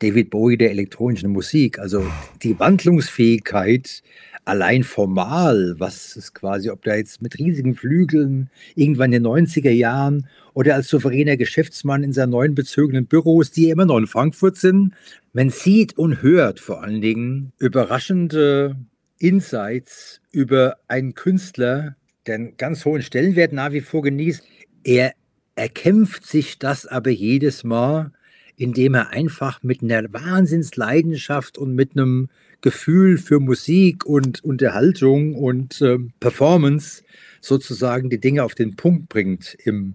David 0.00 0.30
Bowie 0.30 0.56
der 0.56 0.70
elektronischen 0.70 1.30
Musik. 1.30 1.78
Also 1.78 2.06
die 2.42 2.58
Wandlungsfähigkeit 2.58 4.02
allein 4.48 4.82
formal, 4.82 5.74
was 5.78 6.16
ist 6.16 6.34
quasi, 6.34 6.70
ob 6.70 6.82
da 6.82 6.94
jetzt 6.94 7.22
mit 7.22 7.38
riesigen 7.38 7.74
Flügeln 7.74 8.50
irgendwann 8.74 9.12
in 9.12 9.22
den 9.22 9.32
90er 9.32 9.70
Jahren 9.70 10.26
oder 10.54 10.74
als 10.74 10.88
souveräner 10.88 11.36
Geschäftsmann 11.36 12.02
in 12.02 12.12
seinen 12.12 12.30
neuen 12.30 12.54
bezogenen 12.54 13.06
Büros, 13.06 13.50
die 13.50 13.68
immer 13.68 13.84
noch 13.84 13.98
in 13.98 14.06
Frankfurt 14.06 14.56
sind, 14.56 14.94
man 15.32 15.50
sieht 15.50 15.96
und 15.98 16.22
hört 16.22 16.60
vor 16.60 16.82
allen 16.82 17.00
Dingen 17.00 17.52
überraschende 17.58 18.76
Insights 19.18 20.20
über 20.32 20.76
einen 20.88 21.14
Künstler, 21.14 21.96
der 22.26 22.36
einen 22.36 22.56
ganz 22.56 22.84
hohen 22.84 23.02
Stellenwert 23.02 23.52
nach 23.52 23.72
wie 23.72 23.80
vor 23.80 24.02
genießt. 24.02 24.42
Er 24.84 25.12
erkämpft 25.54 26.26
sich 26.26 26.58
das 26.58 26.86
aber 26.86 27.10
jedes 27.10 27.64
Mal, 27.64 28.12
indem 28.56 28.94
er 28.94 29.10
einfach 29.10 29.62
mit 29.62 29.82
einer 29.82 30.12
Wahnsinnsleidenschaft 30.12 31.58
und 31.58 31.74
mit 31.74 31.92
einem 31.92 32.28
Gefühl 32.60 33.18
für 33.18 33.40
Musik 33.40 34.04
und 34.04 34.42
Unterhaltung 34.44 35.34
und 35.34 35.80
äh, 35.80 35.98
Performance 36.20 37.02
sozusagen 37.40 38.10
die 38.10 38.20
Dinge 38.20 38.42
auf 38.42 38.54
den 38.54 38.76
Punkt 38.76 39.08
bringt 39.08 39.56
im 39.64 39.94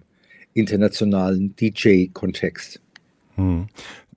internationalen 0.54 1.54
DJ-Kontext. 1.56 2.80
Hm. 3.36 3.66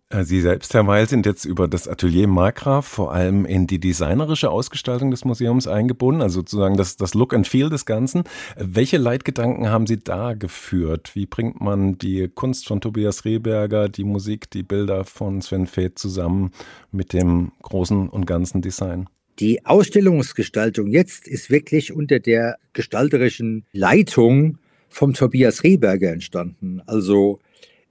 Äh, 0.09 0.23
Sie 0.23 0.41
selbst, 0.41 0.73
Herr 0.73 0.87
Weil, 0.87 1.07
sind 1.07 1.25
jetzt 1.25 1.45
über 1.45 1.67
das 1.67 1.87
Atelier 1.87 2.27
Markgraf 2.27 2.87
vor 2.87 3.13
allem 3.13 3.45
in 3.45 3.67
die 3.67 3.79
designerische 3.79 4.49
Ausgestaltung 4.49 5.11
des 5.11 5.25
Museums 5.25 5.67
eingebunden, 5.67 6.21
also 6.21 6.39
sozusagen 6.39 6.77
das, 6.77 6.95
das 6.95 7.13
Look 7.13 7.33
and 7.33 7.47
Feel 7.47 7.69
des 7.69 7.85
Ganzen. 7.85 8.23
Welche 8.55 8.97
Leitgedanken 8.97 9.69
haben 9.69 9.87
Sie 9.87 9.99
da 9.99 10.33
geführt? 10.33 11.11
Wie 11.13 11.25
bringt 11.25 11.59
man 11.59 11.97
die 11.97 12.29
Kunst 12.33 12.67
von 12.67 12.79
Tobias 12.79 13.25
Rehberger, 13.25 13.89
die 13.89 14.05
Musik, 14.05 14.49
die 14.51 14.63
Bilder 14.63 15.03
von 15.03 15.41
Sven 15.41 15.67
Feth 15.67 15.99
zusammen 15.99 16.51
mit 16.91 17.11
dem 17.11 17.51
großen 17.61 18.07
und 18.07 18.25
ganzen 18.25 18.61
Design? 18.61 19.07
Die 19.39 19.65
Ausstellungsgestaltung 19.65 20.87
jetzt 20.87 21.27
ist 21.27 21.51
wirklich 21.51 21.93
unter 21.93 22.19
der 22.19 22.57
gestalterischen 22.73 23.65
Leitung 23.71 24.57
vom 24.89 25.13
Tobias 25.13 25.63
Rehberger 25.63 26.11
entstanden. 26.11 26.81
Also 26.87 27.39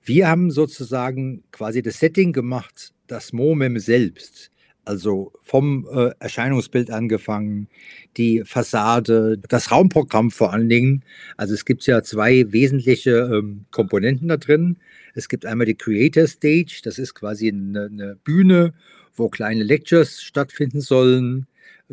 wir 0.06 0.28
haben 0.28 0.50
sozusagen 0.50 1.42
quasi 1.50 1.82
das 1.82 1.98
Setting 1.98 2.32
gemacht, 2.32 2.92
das 3.06 3.32
MoMEM 3.32 3.78
selbst. 3.78 4.50
Also 4.84 5.32
vom 5.42 5.88
äh, 5.92 6.10
Erscheinungsbild 6.20 6.92
angefangen, 6.92 7.66
die 8.16 8.44
Fassade, 8.44 9.36
das 9.48 9.72
Raumprogramm 9.72 10.30
vor 10.30 10.52
allen 10.52 10.68
Dingen. 10.68 11.04
Also 11.36 11.54
es 11.54 11.64
gibt 11.64 11.84
ja 11.86 12.04
zwei 12.04 12.52
wesentliche 12.52 13.28
ähm, 13.32 13.66
Komponenten 13.72 14.28
da 14.28 14.36
drin. 14.36 14.76
Es 15.14 15.28
gibt 15.28 15.44
einmal 15.44 15.66
die 15.66 15.74
Creator 15.74 16.28
Stage, 16.28 16.82
das 16.84 17.00
ist 17.00 17.14
quasi 17.14 17.48
eine, 17.48 17.86
eine 17.86 18.16
Bühne, 18.22 18.74
wo 19.16 19.28
kleine 19.28 19.64
Lectures 19.64 20.22
stattfinden 20.22 20.80
sollen, 20.80 21.48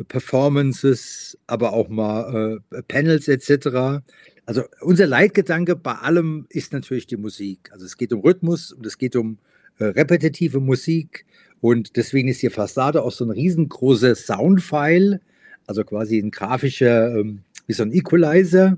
Performances, 0.06 1.36
aber 1.48 1.72
auch 1.72 1.88
mal 1.88 2.60
äh, 2.70 2.82
Panels 2.82 3.26
etc. 3.26 4.04
Also 4.46 4.64
unser 4.80 5.06
Leitgedanke 5.06 5.76
bei 5.76 5.94
allem 5.94 6.46
ist 6.50 6.72
natürlich 6.72 7.06
die 7.06 7.16
Musik. 7.16 7.70
Also 7.72 7.86
es 7.86 7.96
geht 7.96 8.12
um 8.12 8.20
Rhythmus 8.20 8.72
und 8.72 8.84
es 8.84 8.98
geht 8.98 9.16
um 9.16 9.38
äh, 9.78 9.84
repetitive 9.84 10.60
Musik 10.60 11.24
und 11.60 11.96
deswegen 11.96 12.28
ist 12.28 12.42
die 12.42 12.50
Fassade 12.50 13.02
auch 13.02 13.10
so 13.10 13.24
ein 13.24 13.30
riesengroßer 13.30 14.14
Soundfile, 14.14 15.20
also 15.66 15.82
quasi 15.82 16.18
ein 16.18 16.30
grafischer, 16.30 17.16
ähm, 17.16 17.40
wie 17.66 17.72
so 17.72 17.84
ein 17.84 17.92
Equalizer. 17.92 18.76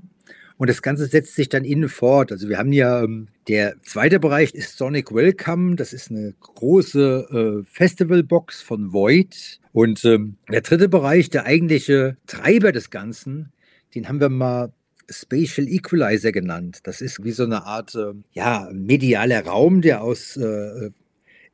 Und 0.55 0.69
das 0.69 0.81
Ganze 0.81 1.05
setzt 1.05 1.35
sich 1.35 1.49
dann 1.49 1.65
innen 1.65 1.89
fort. 1.89 2.31
Also 2.31 2.47
wir 2.47 2.57
haben 2.57 2.71
ja, 2.71 3.03
ähm, 3.03 3.27
der 3.49 3.75
zweite 3.83 4.21
Bereich 4.21 4.53
ist 4.55 4.77
Sonic 4.77 5.13
Welcome. 5.13 5.75
Das 5.75 5.91
ist 5.91 6.09
eine 6.09 6.33
große 6.39 7.61
äh, 7.61 7.65
Festivalbox 7.69 8.61
von 8.61 8.93
Void. 8.93 9.59
Und 9.73 10.03
ähm, 10.05 10.37
der 10.49 10.61
dritte 10.61 10.87
Bereich, 10.87 11.29
der 11.29 11.45
eigentliche 11.45 12.15
Treiber 12.25 12.71
des 12.71 12.89
Ganzen, 12.89 13.51
den 13.93 14.07
haben 14.07 14.19
wir 14.19 14.29
mal 14.29 14.71
Spatial 15.09 15.67
Equalizer 15.67 16.31
genannt. 16.31 16.79
Das 16.83 17.01
ist 17.01 17.23
wie 17.23 17.31
so 17.31 17.43
eine 17.43 17.65
Art 17.65 17.95
äh, 17.95 18.13
ja, 18.33 18.69
medialer 18.73 19.45
Raum, 19.45 19.81
der 19.81 20.01
aus 20.01 20.37
äh, 20.37 20.91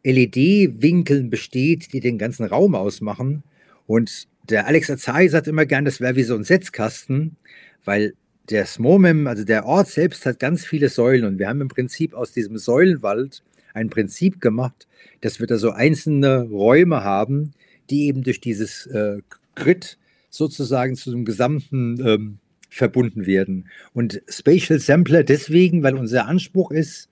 LED-Winkeln 0.03 1.29
besteht, 1.29 1.93
die 1.93 1.99
den 1.99 2.17
ganzen 2.17 2.45
Raum 2.45 2.75
ausmachen. 2.75 3.43
Und 3.85 4.27
der 4.49 4.67
Alex 4.67 4.89
Azai 4.89 5.27
sagt 5.27 5.47
immer 5.47 5.65
gern, 5.65 5.85
das 5.85 6.01
wäre 6.01 6.15
wie 6.15 6.23
so 6.23 6.35
ein 6.35 6.43
Setzkasten, 6.43 7.37
weil 7.85 8.13
der 8.49 8.65
Smomem, 8.65 9.27
also 9.27 9.45
der 9.45 9.65
Ort 9.65 9.87
selbst, 9.87 10.25
hat 10.25 10.39
ganz 10.39 10.65
viele 10.65 10.89
Säulen. 10.89 11.25
Und 11.25 11.39
wir 11.39 11.47
haben 11.47 11.61
im 11.61 11.69
Prinzip 11.69 12.13
aus 12.13 12.33
diesem 12.33 12.57
Säulenwald 12.57 13.43
ein 13.73 13.89
Prinzip 13.89 14.41
gemacht, 14.41 14.87
dass 15.21 15.39
wir 15.39 15.47
da 15.47 15.57
so 15.57 15.71
einzelne 15.71 16.43
Räume 16.43 17.03
haben, 17.03 17.53
die 17.89 18.07
eben 18.07 18.23
durch 18.23 18.41
dieses 18.41 18.85
äh, 18.87 19.19
Grid 19.55 19.97
sozusagen 20.29 20.95
zu 20.95 21.11
einem 21.11 21.25
gesamten 21.25 21.99
ähm, 22.05 22.39
verbunden 22.73 23.25
werden. 23.25 23.69
Und 23.93 24.21
Spatial 24.27 24.79
Sampler 24.79 25.23
deswegen, 25.23 25.83
weil 25.83 25.95
unser 25.95 26.27
Anspruch 26.27 26.71
ist, 26.71 27.09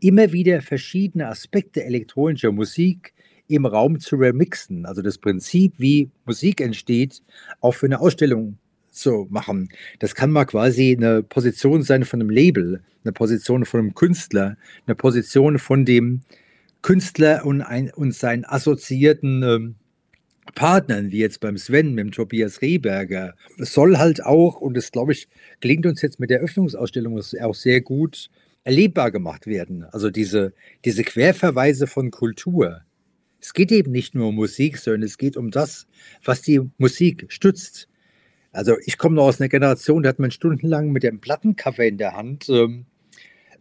immer 0.00 0.32
wieder 0.32 0.62
verschiedene 0.62 1.28
Aspekte 1.28 1.84
elektronischer 1.84 2.52
Musik 2.52 3.12
im 3.48 3.66
Raum 3.66 3.98
zu 3.98 4.16
remixen. 4.16 4.86
Also 4.86 5.02
das 5.02 5.18
Prinzip, 5.18 5.74
wie 5.78 6.10
Musik 6.24 6.60
entsteht, 6.60 7.22
auch 7.60 7.72
für 7.72 7.86
eine 7.86 8.00
Ausstellung 8.00 8.58
zu 8.90 9.26
machen. 9.30 9.68
Das 9.98 10.14
kann 10.14 10.30
mal 10.30 10.44
quasi 10.44 10.96
eine 10.96 11.22
Position 11.22 11.82
sein 11.82 12.04
von 12.04 12.20
einem 12.20 12.30
Label, 12.30 12.82
eine 13.04 13.12
Position 13.12 13.64
von 13.64 13.80
einem 13.80 13.94
Künstler, 13.94 14.56
eine 14.86 14.94
Position 14.94 15.58
von 15.58 15.84
dem 15.84 16.22
Künstler 16.82 17.44
und, 17.44 17.62
ein, 17.62 17.90
und 17.92 18.14
seinen 18.14 18.44
assoziierten 18.44 19.42
ähm, 19.42 19.74
Partnern, 20.54 21.10
wie 21.10 21.18
jetzt 21.18 21.40
beim 21.40 21.56
Sven, 21.56 21.94
mit 21.94 22.04
dem 22.04 22.12
Tobias 22.12 22.62
Rehberger, 22.62 23.34
soll 23.58 23.98
halt 23.98 24.24
auch, 24.24 24.60
und 24.60 24.74
das 24.76 24.92
glaube 24.92 25.12
ich, 25.12 25.28
gelingt 25.60 25.86
uns 25.86 26.02
jetzt 26.02 26.20
mit 26.20 26.30
der 26.30 26.40
Öffnungsausstellung 26.40 27.20
auch 27.42 27.54
sehr 27.54 27.80
gut, 27.80 28.30
erlebbar 28.64 29.10
gemacht 29.10 29.46
werden. 29.46 29.84
Also 29.84 30.10
diese, 30.10 30.52
diese 30.84 31.02
Querverweise 31.02 31.86
von 31.86 32.10
Kultur. 32.10 32.82
Es 33.40 33.54
geht 33.54 33.72
eben 33.72 33.90
nicht 33.90 34.14
nur 34.14 34.28
um 34.28 34.34
Musik, 34.34 34.76
sondern 34.76 35.02
es 35.02 35.16
geht 35.16 35.36
um 35.36 35.50
das, 35.50 35.86
was 36.24 36.42
die 36.42 36.60
Musik 36.76 37.26
stützt. 37.28 37.88
Also 38.52 38.76
ich 38.84 38.98
komme 38.98 39.16
noch 39.16 39.24
aus 39.24 39.40
einer 39.40 39.48
Generation, 39.48 40.02
da 40.02 40.10
hat 40.10 40.18
man 40.18 40.30
stundenlang 40.30 40.90
mit 40.90 41.04
dem 41.04 41.20
Plattencover 41.20 41.84
in 41.84 41.96
der 41.96 42.16
Hand 42.16 42.48
ähm, 42.48 42.84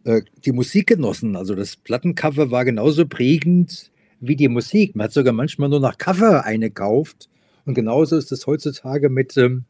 äh, 0.03 0.22
die 0.43 0.51
Musik 0.51 0.88
genossen. 0.88 1.36
Also 1.36 1.55
das 1.55 1.77
Plattencover 1.77 2.51
war 2.51 2.65
genauso 2.65 3.08
prägend 3.08 3.91
wie 4.19 4.35
die 4.35 4.47
Musik. 4.47 4.95
Man 4.95 5.05
hat 5.05 5.13
sogar 5.13 5.33
manchmal 5.33 5.69
nur 5.69 5.79
nach 5.79 5.97
Cover 5.97 6.45
eingekauft. 6.45 7.29
Und 7.65 7.73
genauso 7.73 8.17
ist 8.17 8.31
es 8.31 8.47
heutzutage 8.47 9.09
mit, 9.09 9.38
ähm, 9.38 9.65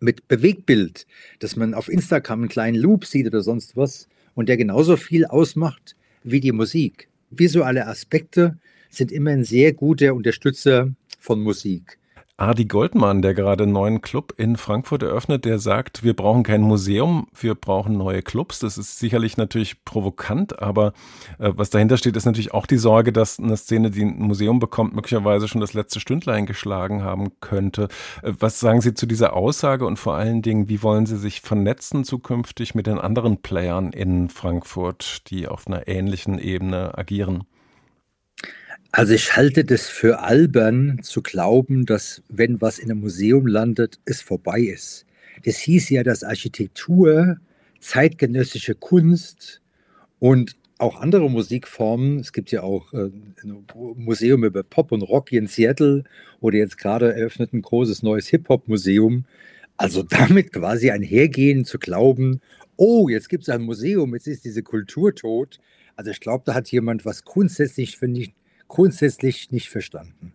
mit 0.00 0.28
Bewegbild, 0.28 1.06
dass 1.38 1.56
man 1.56 1.74
auf 1.74 1.88
Instagram 1.88 2.40
einen 2.40 2.48
kleinen 2.48 2.76
Loop 2.76 3.06
sieht 3.06 3.26
oder 3.26 3.40
sonst 3.40 3.76
was 3.76 4.08
und 4.34 4.48
der 4.48 4.56
genauso 4.56 4.96
viel 4.96 5.24
ausmacht 5.24 5.96
wie 6.22 6.40
die 6.40 6.52
Musik. 6.52 7.08
Visuelle 7.30 7.86
Aspekte 7.86 8.58
sind 8.90 9.10
immer 9.10 9.30
ein 9.30 9.44
sehr 9.44 9.72
guter 9.72 10.14
Unterstützer 10.14 10.92
von 11.18 11.40
Musik. 11.40 11.98
Adi 12.36 12.64
Goldmann, 12.64 13.22
der 13.22 13.32
gerade 13.32 13.62
einen 13.62 13.72
neuen 13.72 14.02
Club 14.02 14.34
in 14.36 14.56
Frankfurt 14.56 15.04
eröffnet, 15.04 15.44
der 15.44 15.60
sagt, 15.60 16.02
wir 16.02 16.16
brauchen 16.16 16.42
kein 16.42 16.62
Museum, 16.62 17.28
wir 17.32 17.54
brauchen 17.54 17.96
neue 17.96 18.22
Clubs. 18.22 18.58
Das 18.58 18.76
ist 18.76 18.98
sicherlich 18.98 19.36
natürlich 19.36 19.84
provokant, 19.84 20.60
aber 20.60 20.94
äh, 21.38 21.52
was 21.54 21.70
dahinter 21.70 21.96
steht, 21.96 22.16
ist 22.16 22.24
natürlich 22.24 22.52
auch 22.52 22.66
die 22.66 22.76
Sorge, 22.76 23.12
dass 23.12 23.38
eine 23.38 23.56
Szene, 23.56 23.92
die 23.92 24.02
ein 24.02 24.18
Museum 24.18 24.58
bekommt, 24.58 24.96
möglicherweise 24.96 25.46
schon 25.46 25.60
das 25.60 25.74
letzte 25.74 26.00
Stündlein 26.00 26.44
geschlagen 26.44 27.04
haben 27.04 27.38
könnte. 27.38 27.86
Äh, 28.22 28.32
was 28.40 28.58
sagen 28.58 28.80
Sie 28.80 28.94
zu 28.94 29.06
dieser 29.06 29.34
Aussage 29.34 29.86
und 29.86 30.00
vor 30.00 30.14
allen 30.14 30.42
Dingen, 30.42 30.68
wie 30.68 30.82
wollen 30.82 31.06
Sie 31.06 31.18
sich 31.18 31.40
vernetzen 31.40 32.02
zukünftig 32.02 32.74
mit 32.74 32.88
den 32.88 32.98
anderen 32.98 33.42
Playern 33.42 33.92
in 33.92 34.28
Frankfurt, 34.28 35.30
die 35.30 35.46
auf 35.46 35.68
einer 35.68 35.86
ähnlichen 35.86 36.40
Ebene 36.40 36.98
agieren? 36.98 37.44
Also 38.96 39.12
ich 39.12 39.34
halte 39.34 39.64
das 39.64 39.88
für 39.88 40.20
albern 40.20 41.00
zu 41.02 41.20
glauben, 41.20 41.84
dass 41.84 42.22
wenn 42.28 42.60
was 42.60 42.78
in 42.78 42.92
einem 42.92 43.00
Museum 43.00 43.48
landet, 43.48 43.98
es 44.04 44.22
vorbei 44.22 44.60
ist. 44.60 45.04
Das 45.44 45.56
hieß 45.56 45.90
ja, 45.90 46.04
dass 46.04 46.22
Architektur, 46.22 47.38
zeitgenössische 47.80 48.76
Kunst 48.76 49.60
und 50.20 50.54
auch 50.78 51.00
andere 51.00 51.28
Musikformen, 51.28 52.20
es 52.20 52.32
gibt 52.32 52.52
ja 52.52 52.62
auch 52.62 52.92
äh, 52.92 53.10
ein 53.42 53.66
Museum 53.96 54.44
über 54.44 54.62
Pop 54.62 54.92
und 54.92 55.02
Rock 55.02 55.30
hier 55.30 55.40
in 55.40 55.48
Seattle 55.48 56.04
oder 56.40 56.58
jetzt 56.58 56.78
gerade 56.78 57.14
eröffnet 57.14 57.52
ein 57.52 57.62
großes 57.62 58.04
neues 58.04 58.28
Hip-Hop-Museum. 58.28 59.24
Also 59.76 60.04
damit 60.04 60.52
quasi 60.52 60.92
einhergehen 60.92 61.64
zu 61.64 61.80
glauben, 61.80 62.40
oh, 62.76 63.08
jetzt 63.08 63.28
gibt 63.28 63.42
es 63.42 63.48
ein 63.48 63.62
Museum, 63.62 64.14
jetzt 64.14 64.28
ist 64.28 64.44
diese 64.44 64.62
Kultur 64.62 65.16
tot. 65.16 65.58
Also 65.96 66.12
ich 66.12 66.20
glaube, 66.20 66.44
da 66.46 66.54
hat 66.54 66.70
jemand 66.70 67.04
was 67.04 67.24
grundsätzlich, 67.24 67.96
finde 67.96 68.20
ich, 68.20 68.34
grundsätzlich 68.74 69.50
nicht 69.50 69.70
verstanden. 69.70 70.32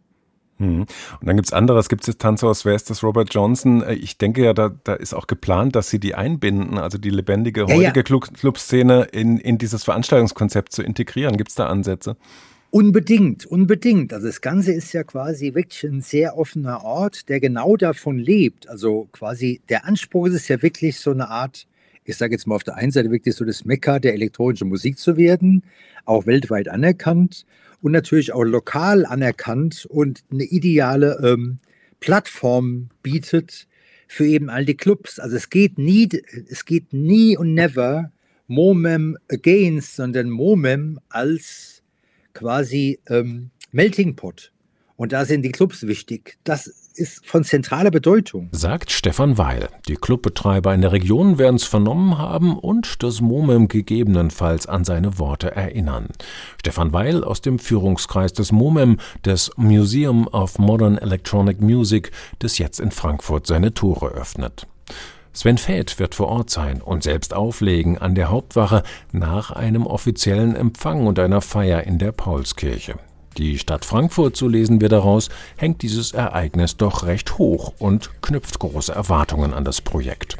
Hm. 0.57 0.81
Und 0.81 0.87
dann 1.21 1.37
gibt 1.37 1.47
es 1.47 1.53
andere, 1.53 1.79
es 1.79 1.87
gibt 1.87 2.05
das 2.07 2.17
Tanzhaus, 2.17 2.65
wer 2.65 2.75
ist 2.75 2.89
das? 2.89 3.01
Robert 3.01 3.33
Johnson. 3.33 3.81
Äh, 3.81 3.93
ich 3.93 4.17
denke 4.17 4.43
ja, 4.43 4.53
da, 4.53 4.69
da 4.83 4.93
ist 4.93 5.13
auch 5.13 5.27
geplant, 5.27 5.75
dass 5.75 5.89
sie 5.89 5.99
die 5.99 6.15
einbinden, 6.15 6.77
also 6.77 6.97
die 6.97 7.09
lebendige 7.09 7.63
heutige 7.63 8.03
ja, 8.05 8.17
ja. 8.19 8.19
Clubszene 8.33 9.03
in, 9.11 9.37
in 9.37 9.57
dieses 9.57 9.83
Veranstaltungskonzept 9.85 10.73
zu 10.73 10.83
integrieren. 10.83 11.37
Gibt 11.37 11.49
es 11.49 11.55
da 11.55 11.67
Ansätze? 11.67 12.17
Unbedingt, 12.71 13.45
unbedingt. 13.45 14.13
Also 14.13 14.27
das 14.27 14.41
Ganze 14.41 14.73
ist 14.73 14.93
ja 14.93 15.03
quasi 15.03 15.55
wirklich 15.55 15.83
ein 15.85 16.01
sehr 16.01 16.37
offener 16.37 16.83
Ort, 16.83 17.27
der 17.29 17.39
genau 17.39 17.77
davon 17.77 18.19
lebt. 18.19 18.69
Also 18.69 19.07
quasi 19.11 19.61
der 19.69 19.85
Anspruch 19.85 20.27
ist 20.27 20.49
ja 20.49 20.61
wirklich 20.61 20.99
so 20.99 21.11
eine 21.11 21.29
Art, 21.29 21.67
ich 22.09 22.17
sage 22.17 22.33
jetzt 22.33 22.47
mal 22.47 22.55
auf 22.55 22.63
der 22.63 22.75
einen 22.75 22.91
Seite 22.91 23.11
wirklich 23.11 23.35
so 23.35 23.45
das 23.45 23.65
Mekka 23.65 23.99
der 23.99 24.13
elektronischen 24.13 24.67
Musik 24.67 24.97
zu 24.97 25.15
werden, 25.15 25.63
auch 26.05 26.25
weltweit 26.25 26.67
anerkannt 26.67 27.45
und 27.81 27.91
natürlich 27.91 28.33
auch 28.33 28.43
lokal 28.43 29.05
anerkannt 29.05 29.85
und 29.85 30.23
eine 30.31 30.45
ideale 30.45 31.19
ähm, 31.23 31.59
Plattform 31.99 32.89
bietet 33.03 33.67
für 34.07 34.25
eben 34.25 34.49
all 34.49 34.65
die 34.65 34.75
Clubs. 34.75 35.19
Also 35.19 35.35
es 35.35 35.51
geht 35.51 35.77
nie, 35.77 36.09
es 36.49 36.65
geht 36.65 36.93
nie 36.93 37.37
und 37.37 37.53
never 37.53 38.11
Momem 38.47 39.15
against, 39.29 39.95
sondern 39.95 40.31
Momem 40.31 40.99
als 41.09 41.83
quasi 42.33 42.99
ähm, 43.07 43.51
Melting 43.71 44.15
Pot. 44.15 44.51
Und 44.99 45.13
da 45.13 45.23
sind 45.23 45.43
die 45.43 45.53
Clubs 45.53 45.87
wichtig. 45.87 46.37
Das 46.43 46.67
ist 46.67 47.25
von 47.25 47.45
zentraler 47.45 47.89
Bedeutung. 47.89 48.49
Sagt 48.51 48.91
Stefan 48.91 49.37
Weil. 49.37 49.69
Die 49.87 49.95
Clubbetreiber 49.95 50.73
in 50.73 50.81
der 50.81 50.91
Region 50.91 51.37
werden 51.37 51.55
es 51.55 51.63
vernommen 51.63 52.17
haben 52.17 52.59
und 52.59 53.01
das 53.01 53.21
MOMEM 53.21 53.69
gegebenenfalls 53.69 54.67
an 54.67 54.83
seine 54.83 55.17
Worte 55.17 55.55
erinnern. 55.55 56.09
Stefan 56.59 56.91
Weil 56.91 57.23
aus 57.23 57.39
dem 57.39 57.59
Führungskreis 57.59 58.33
des 58.33 58.51
MOMEM, 58.51 58.97
des 59.23 59.51
Museum 59.55 60.27
of 60.27 60.59
Modern 60.59 60.97
Electronic 60.97 61.61
Music, 61.61 62.11
das 62.39 62.57
jetzt 62.57 62.81
in 62.81 62.91
Frankfurt 62.91 63.47
seine 63.47 63.73
Tore 63.73 64.09
öffnet. 64.09 64.67
Sven 65.31 65.57
Feth 65.57 65.97
wird 65.99 66.13
vor 66.13 66.27
Ort 66.27 66.49
sein 66.49 66.81
und 66.81 67.03
selbst 67.03 67.33
auflegen 67.33 67.97
an 67.97 68.15
der 68.15 68.29
Hauptwache 68.29 68.83
nach 69.13 69.51
einem 69.51 69.87
offiziellen 69.87 70.57
Empfang 70.57 71.07
und 71.07 71.19
einer 71.19 71.39
Feier 71.39 71.83
in 71.83 71.99
der 71.99 72.11
Paulskirche. 72.11 72.95
Die 73.39 73.57
Stadt 73.57 73.85
Frankfurt, 73.85 74.35
so 74.35 74.49
lesen 74.49 74.81
wir 74.81 74.89
daraus, 74.89 75.29
hängt 75.55 75.81
dieses 75.81 76.11
Ereignis 76.11 76.75
doch 76.75 77.05
recht 77.05 77.37
hoch 77.37 77.73
und 77.79 78.21
knüpft 78.21 78.59
große 78.59 78.93
Erwartungen 78.93 79.53
an 79.53 79.63
das 79.63 79.79
Projekt. 79.79 80.35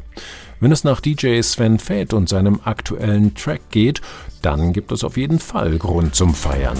Wenn 0.60 0.70
es 0.70 0.84
nach 0.84 1.00
DJ 1.00 1.40
Sven 1.40 1.78
Feth 1.78 2.12
und 2.12 2.28
seinem 2.28 2.60
aktuellen 2.62 3.34
Track 3.34 3.62
geht, 3.70 4.02
dann 4.42 4.74
gibt 4.74 4.92
es 4.92 5.02
auf 5.02 5.16
jeden 5.16 5.38
Fall 5.38 5.78
Grund 5.78 6.14
zum 6.14 6.34
Feiern. 6.34 6.76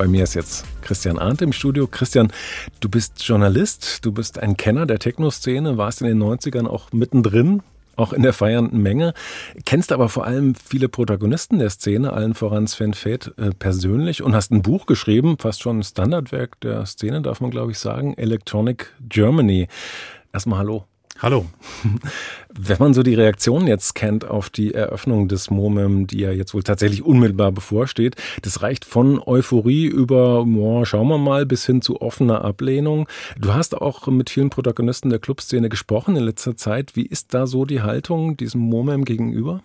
Bei 0.00 0.08
mir 0.08 0.24
ist 0.24 0.32
jetzt 0.32 0.64
Christian 0.80 1.18
Arndt 1.18 1.42
im 1.42 1.52
Studio. 1.52 1.86
Christian, 1.86 2.32
du 2.80 2.88
bist 2.88 3.22
Journalist, 3.22 4.02
du 4.02 4.12
bist 4.12 4.38
ein 4.38 4.56
Kenner 4.56 4.86
der 4.86 4.98
Techno-Szene, 4.98 5.76
warst 5.76 6.00
in 6.00 6.06
den 6.06 6.22
90ern 6.22 6.66
auch 6.66 6.90
mittendrin, 6.92 7.62
auch 7.96 8.14
in 8.14 8.22
der 8.22 8.32
feiernden 8.32 8.80
Menge, 8.80 9.12
kennst 9.66 9.92
aber 9.92 10.08
vor 10.08 10.24
allem 10.24 10.54
viele 10.54 10.88
Protagonisten 10.88 11.58
der 11.58 11.68
Szene, 11.68 12.14
allen 12.14 12.32
voran 12.32 12.66
Sven 12.66 12.94
Feth 12.94 13.34
äh, 13.36 13.50
persönlich 13.50 14.22
und 14.22 14.34
hast 14.34 14.50
ein 14.52 14.62
Buch 14.62 14.86
geschrieben, 14.86 15.36
fast 15.38 15.60
schon 15.60 15.80
ein 15.80 15.84
Standardwerk 15.84 16.58
der 16.60 16.86
Szene, 16.86 17.20
darf 17.20 17.42
man 17.42 17.50
glaube 17.50 17.72
ich 17.72 17.78
sagen, 17.78 18.14
Electronic 18.16 18.94
Germany. 19.06 19.68
Erstmal 20.32 20.60
hallo. 20.60 20.86
Hallo. 21.22 21.44
Wenn 22.48 22.78
man 22.78 22.94
so 22.94 23.02
die 23.02 23.14
Reaktion 23.14 23.66
jetzt 23.66 23.94
kennt 23.94 24.24
auf 24.24 24.48
die 24.48 24.72
Eröffnung 24.72 25.28
des 25.28 25.50
MOMEM, 25.50 26.06
die 26.06 26.20
ja 26.20 26.32
jetzt 26.32 26.54
wohl 26.54 26.62
tatsächlich 26.62 27.02
unmittelbar 27.02 27.52
bevorsteht, 27.52 28.16
das 28.40 28.62
reicht 28.62 28.86
von 28.86 29.20
Euphorie 29.22 29.84
über, 29.84 30.46
oh, 30.46 30.84
schauen 30.86 31.08
wir 31.08 31.18
mal, 31.18 31.44
bis 31.44 31.66
hin 31.66 31.82
zu 31.82 32.00
offener 32.00 32.42
Ablehnung. 32.42 33.06
Du 33.38 33.52
hast 33.52 33.76
auch 33.76 34.06
mit 34.06 34.30
vielen 34.30 34.48
Protagonisten 34.48 35.10
der 35.10 35.18
Clubszene 35.18 35.68
gesprochen 35.68 36.16
in 36.16 36.24
letzter 36.24 36.56
Zeit. 36.56 36.96
Wie 36.96 37.04
ist 37.04 37.34
da 37.34 37.46
so 37.46 37.66
die 37.66 37.82
Haltung 37.82 38.38
diesem 38.38 38.62
MOMEM 38.62 39.04
gegenüber? 39.04 39.62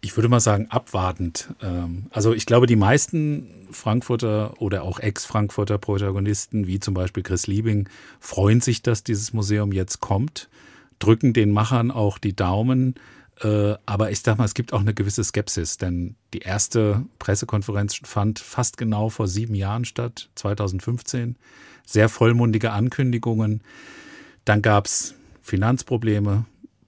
ich 0.00 0.16
würde 0.16 0.28
mal 0.28 0.40
sagen, 0.40 0.66
abwartend. 0.70 1.50
Ähm, 1.62 2.06
also 2.10 2.32
ich 2.32 2.46
glaube, 2.46 2.66
die 2.66 2.76
meisten 2.76 3.57
Frankfurter 3.70 4.60
oder 4.60 4.82
auch 4.82 5.00
Ex-Frankfurter 5.00 5.78
Protagonisten, 5.78 6.66
wie 6.66 6.80
zum 6.80 6.94
Beispiel 6.94 7.22
Chris 7.22 7.46
Liebing, 7.46 7.88
freuen 8.20 8.60
sich, 8.60 8.82
dass 8.82 9.04
dieses 9.04 9.32
Museum 9.32 9.72
jetzt 9.72 10.00
kommt, 10.00 10.48
drücken 10.98 11.32
den 11.32 11.50
Machern 11.50 11.90
auch 11.90 12.18
die 12.18 12.34
Daumen. 12.34 12.94
Äh, 13.40 13.74
aber 13.86 14.10
ich 14.10 14.20
sag 14.20 14.38
mal, 14.38 14.44
es 14.44 14.54
gibt 14.54 14.72
auch 14.72 14.80
eine 14.80 14.94
gewisse 14.94 15.22
Skepsis, 15.22 15.76
denn 15.76 16.16
die 16.34 16.40
erste 16.40 17.04
Pressekonferenz 17.18 18.00
fand 18.04 18.38
fast 18.38 18.76
genau 18.76 19.08
vor 19.08 19.28
sieben 19.28 19.54
Jahren 19.54 19.84
statt, 19.84 20.30
2015. 20.34 21.36
Sehr 21.86 22.08
vollmundige 22.08 22.72
Ankündigungen. 22.72 23.62
Dann 24.44 24.62
gab 24.62 24.86
es 24.86 25.14
Finanzprobleme, 25.40 26.44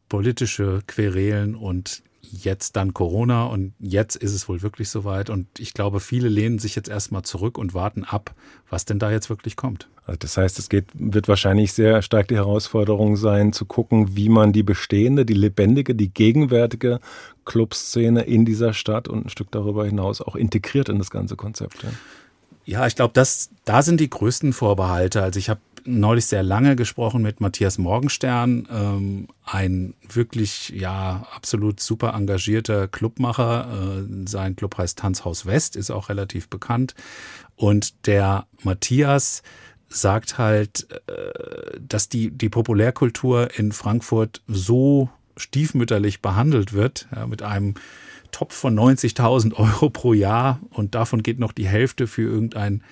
politische 0.09 0.83
Querelen 0.87 1.55
und 1.55 2.03
jetzt 2.33 2.77
dann 2.77 2.95
Corona 2.95 3.45
und 3.45 3.73
jetzt 3.79 4.17
ist 4.17 4.35
es 4.35 4.49
wohl 4.49 4.63
wirklich 4.63 4.89
soweit. 4.89 5.31
Und 5.31 5.47
ich 5.59 5.75
glaube, 5.75 6.01
viele 6.01 6.29
lehnen 6.29 6.59
sich 6.59 6.77
jetzt 6.77 6.89
erstmal 6.89 7.23
zurück 7.23 7.59
und 7.59 7.75
warten 7.75 8.05
ab, 8.05 8.35
was 8.69 8.85
denn 8.85 8.99
da 8.99 9.11
jetzt 9.11 9.31
wirklich 9.31 9.57
kommt. 9.57 9.89
Also 10.07 10.19
das 10.19 10.37
heißt, 10.37 10.59
es 10.59 10.69
geht, 10.69 10.87
wird 10.95 11.29
wahrscheinlich 11.29 11.73
sehr 11.73 12.03
stark 12.03 12.29
die 12.29 12.37
Herausforderung 12.37 13.17
sein, 13.17 13.53
zu 13.53 13.65
gucken, 13.65 14.17
wie 14.17 14.29
man 14.29 14.53
die 14.53 14.63
bestehende, 14.63 15.25
die 15.25 15.35
lebendige, 15.35 15.95
die 15.95 16.13
gegenwärtige 16.13 17.01
Clubszene 17.45 18.23
in 18.23 18.45
dieser 18.45 18.73
Stadt 18.73 19.09
und 19.09 19.27
ein 19.27 19.29
Stück 19.29 19.51
darüber 19.51 19.85
hinaus 19.87 20.21
auch 20.21 20.37
integriert 20.37 20.89
in 20.89 20.99
das 20.99 21.11
ganze 21.11 21.37
Konzept. 21.37 21.83
Ja. 21.83 21.91
Ja, 22.67 22.87
ich 22.87 22.95
glaube, 22.95 23.21
da 23.65 23.83
sind 23.83 24.01
die 24.01 24.11
größten 24.11 24.53
Vorbehalte. 24.53 25.23
Also 25.23 25.39
ich 25.39 25.49
habe 25.49 25.61
neulich 25.85 26.27
sehr 26.27 26.43
lange 26.43 26.77
gesprochen 26.77 27.23
mit 27.23 27.41
Matthias 27.41 27.79
Morgenstern, 27.79 28.69
ähm, 28.71 29.29
ein 29.45 29.95
wirklich 30.09 30.71
ja 30.71 31.27
absolut 31.35 31.81
super 31.81 32.15
engagierter 32.15 32.89
Clubmacher. 32.89 33.69
Äh, 34.03 34.29
sein 34.29 34.57
Club 34.57 34.79
heißt 34.79 34.99
Tanzhaus 34.99 35.47
West, 35.47 35.77
ist 35.77 35.91
auch 35.91 36.09
relativ 36.09 36.49
bekannt. 36.49 36.95
Und 37.57 38.07
der 38.07 38.47
Matthias 38.63 39.43
sagt 39.89 40.39
halt, 40.39 40.89
äh, 41.09 41.79
dass 41.81 42.09
die, 42.09 42.31
die 42.31 42.49
Populärkultur 42.49 43.59
in 43.59 43.73
Frankfurt 43.73 44.43
so 44.47 45.11
stiefmütterlich 45.37 46.23
behandelt 46.23 46.73
wird, 46.73 47.09
ja, 47.15 47.27
mit 47.27 47.43
einem 47.43 47.75
Topf 48.31 48.55
von 48.55 48.79
90.000 48.79 49.55
Euro 49.55 49.91
pro 49.91 50.13
Jahr 50.13 50.61
und 50.71 50.95
davon 50.95 51.23
geht 51.23 51.39
noch 51.39 51.53
die 51.53 51.67
Hälfte 51.67 52.07
für 52.07 52.23
irgendein 52.23 52.83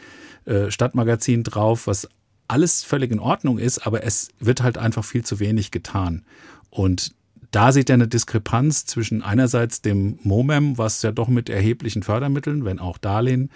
äh, 0.45 0.71
Stadtmagazin 0.71 1.45
drauf, 1.45 1.87
was 1.87 2.09
alles 2.49 2.83
völlig 2.83 3.13
in 3.13 3.21
Ordnung 3.21 3.59
ist, 3.59 3.87
aber 3.87 4.03
es 4.05 4.31
wird 4.41 4.63
halt 4.63 4.79
einfach 4.79 5.05
viel 5.05 5.25
zu 5.25 5.39
wenig 5.39 5.71
getan. 5.71 6.25
Und 6.71 7.15
da 7.51 7.73
sieht 7.73 7.89
er 7.89 7.95
eine 7.95 8.09
Diskrepanz 8.09 8.85
zwischen 8.85 9.23
einerseits 9.23 9.81
dem 9.81 10.19
MOMEM, 10.23 10.77
was 10.77 11.03
ja 11.03 11.13
doch 11.13 11.29
mit 11.29 11.49
erheblichen 11.49 12.03
Fördermitteln, 12.03 12.65
wenn 12.65 12.79
auch 12.79 12.99
Darlehen, 12.99 13.51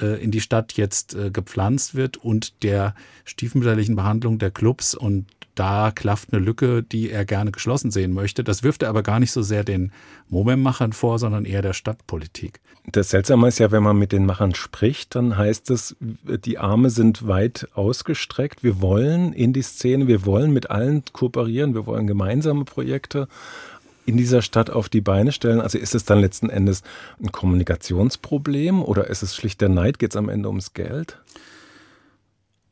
äh, 0.00 0.22
in 0.22 0.30
die 0.30 0.40
Stadt 0.40 0.74
jetzt 0.74 1.14
äh, 1.14 1.30
gepflanzt 1.30 1.94
wird 1.94 2.16
und 2.16 2.62
der 2.62 2.94
stiefmütterlichen 3.24 3.96
Behandlung 3.96 4.38
der 4.38 4.50
Clubs 4.50 4.94
und 4.94 5.26
da 5.54 5.90
klafft 5.94 6.32
eine 6.32 6.42
Lücke, 6.42 6.82
die 6.82 7.10
er 7.10 7.24
gerne 7.24 7.52
geschlossen 7.52 7.90
sehen 7.90 8.12
möchte. 8.12 8.42
Das 8.42 8.62
wirft 8.62 8.82
er 8.82 8.88
aber 8.88 9.02
gar 9.02 9.20
nicht 9.20 9.32
so 9.32 9.42
sehr 9.42 9.64
den 9.64 9.92
Momem-Machern 10.28 10.92
vor, 10.92 11.18
sondern 11.18 11.44
eher 11.44 11.62
der 11.62 11.74
Stadtpolitik. 11.74 12.60
Das 12.86 13.10
Seltsame 13.10 13.48
ist 13.48 13.58
ja, 13.58 13.70
wenn 13.70 13.82
man 13.82 13.98
mit 13.98 14.12
den 14.12 14.26
Machern 14.26 14.54
spricht, 14.54 15.14
dann 15.14 15.36
heißt 15.36 15.70
es, 15.70 15.96
die 16.00 16.58
Arme 16.58 16.90
sind 16.90 17.28
weit 17.28 17.68
ausgestreckt. 17.74 18.64
Wir 18.64 18.80
wollen 18.80 19.32
in 19.32 19.52
die 19.52 19.62
Szene, 19.62 20.08
wir 20.08 20.26
wollen 20.26 20.52
mit 20.52 20.70
allen 20.70 21.04
kooperieren, 21.12 21.74
wir 21.74 21.86
wollen 21.86 22.06
gemeinsame 22.06 22.64
Projekte 22.64 23.28
in 24.04 24.16
dieser 24.16 24.42
Stadt 24.42 24.70
auf 24.70 24.88
die 24.88 25.00
Beine 25.00 25.32
stellen? 25.32 25.60
Also 25.60 25.78
ist 25.78 25.94
es 25.94 26.04
dann 26.04 26.20
letzten 26.20 26.50
Endes 26.50 26.82
ein 27.20 27.30
Kommunikationsproblem 27.30 28.82
oder 28.82 29.08
ist 29.08 29.22
es 29.22 29.36
schlicht 29.36 29.60
der 29.60 29.68
Neid? 29.68 29.98
Geht 29.98 30.10
es 30.10 30.16
am 30.16 30.28
Ende 30.28 30.48
ums 30.48 30.74
Geld? 30.74 31.18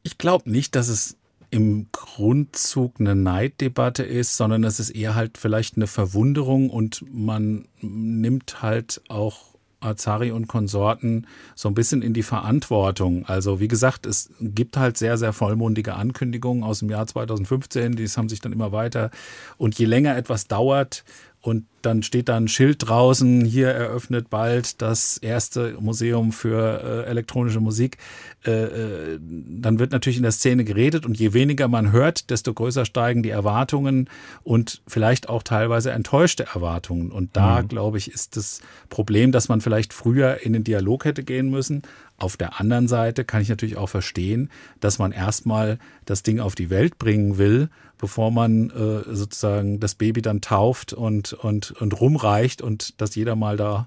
Ich 0.02 0.18
glaube 0.18 0.50
nicht, 0.50 0.74
dass 0.74 0.88
es 0.88 1.16
im 1.50 1.88
Grundzug 1.92 3.00
eine 3.00 3.14
Neiddebatte 3.14 4.02
ist, 4.02 4.36
sondern 4.36 4.64
es 4.64 4.78
ist 4.78 4.90
eher 4.90 5.14
halt 5.14 5.38
vielleicht 5.38 5.76
eine 5.76 5.86
Verwunderung 5.86 6.70
und 6.70 7.04
man 7.12 7.66
nimmt 7.80 8.62
halt 8.62 9.02
auch 9.08 9.50
Azari 9.80 10.30
und 10.30 10.46
Konsorten 10.46 11.26
so 11.54 11.68
ein 11.68 11.74
bisschen 11.74 12.02
in 12.02 12.12
die 12.12 12.22
Verantwortung. 12.22 13.24
Also 13.26 13.60
wie 13.60 13.68
gesagt, 13.68 14.06
es 14.06 14.30
gibt 14.40 14.76
halt 14.76 14.96
sehr, 14.96 15.16
sehr 15.16 15.32
vollmundige 15.32 15.94
Ankündigungen 15.94 16.62
aus 16.62 16.80
dem 16.80 16.90
Jahr 16.90 17.06
2015, 17.06 17.96
die 17.96 18.06
haben 18.06 18.28
sich 18.28 18.40
dann 18.40 18.52
immer 18.52 18.72
weiter. 18.72 19.10
Und 19.56 19.78
je 19.78 19.86
länger 19.86 20.16
etwas 20.16 20.46
dauert, 20.46 21.04
und 21.42 21.64
dann 21.80 22.02
steht 22.02 22.28
da 22.28 22.36
ein 22.36 22.48
Schild 22.48 22.86
draußen, 22.86 23.46
hier 23.46 23.68
eröffnet 23.68 24.28
bald 24.28 24.82
das 24.82 25.16
erste 25.16 25.74
Museum 25.80 26.32
für 26.32 27.04
äh, 27.06 27.08
elektronische 27.08 27.60
Musik. 27.60 27.96
Äh, 28.44 28.50
äh, 28.50 29.18
dann 29.22 29.78
wird 29.78 29.90
natürlich 29.90 30.18
in 30.18 30.22
der 30.22 30.32
Szene 30.32 30.64
geredet 30.64 31.06
und 31.06 31.18
je 31.18 31.32
weniger 31.32 31.68
man 31.68 31.92
hört, 31.92 32.28
desto 32.28 32.52
größer 32.52 32.84
steigen 32.84 33.22
die 33.22 33.30
Erwartungen 33.30 34.10
und 34.42 34.82
vielleicht 34.86 35.30
auch 35.30 35.42
teilweise 35.42 35.92
enttäuschte 35.92 36.44
Erwartungen. 36.54 37.10
Und 37.10 37.34
da, 37.36 37.62
mhm. 37.62 37.68
glaube 37.68 37.96
ich, 37.96 38.10
ist 38.12 38.36
das 38.36 38.60
Problem, 38.90 39.32
dass 39.32 39.48
man 39.48 39.62
vielleicht 39.62 39.94
früher 39.94 40.42
in 40.42 40.52
den 40.52 40.64
Dialog 40.64 41.06
hätte 41.06 41.24
gehen 41.24 41.48
müssen. 41.48 41.80
Auf 42.18 42.36
der 42.36 42.60
anderen 42.60 42.86
Seite 42.86 43.24
kann 43.24 43.40
ich 43.40 43.48
natürlich 43.48 43.78
auch 43.78 43.88
verstehen, 43.88 44.50
dass 44.80 44.98
man 44.98 45.12
erstmal 45.12 45.78
das 46.04 46.22
Ding 46.22 46.38
auf 46.38 46.54
die 46.54 46.68
Welt 46.68 46.98
bringen 46.98 47.38
will 47.38 47.70
bevor 48.00 48.30
man 48.30 48.70
äh, 48.70 49.14
sozusagen 49.14 49.80
das 49.80 49.94
Baby 49.94 50.22
dann 50.22 50.40
tauft 50.40 50.92
und, 50.92 51.32
und, 51.32 51.72
und 51.72 52.00
rumreicht 52.00 52.62
und 52.62 53.00
dass 53.00 53.14
jeder 53.14 53.36
mal 53.36 53.56
da 53.56 53.86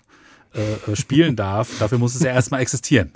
äh, 0.54 0.92
äh 0.92 0.96
spielen 0.96 1.36
darf. 1.36 1.70
Dafür 1.80 1.98
muss 1.98 2.16
es 2.16 2.22
ja 2.22 2.32
erstmal 2.32 2.62
existieren. 2.62 3.12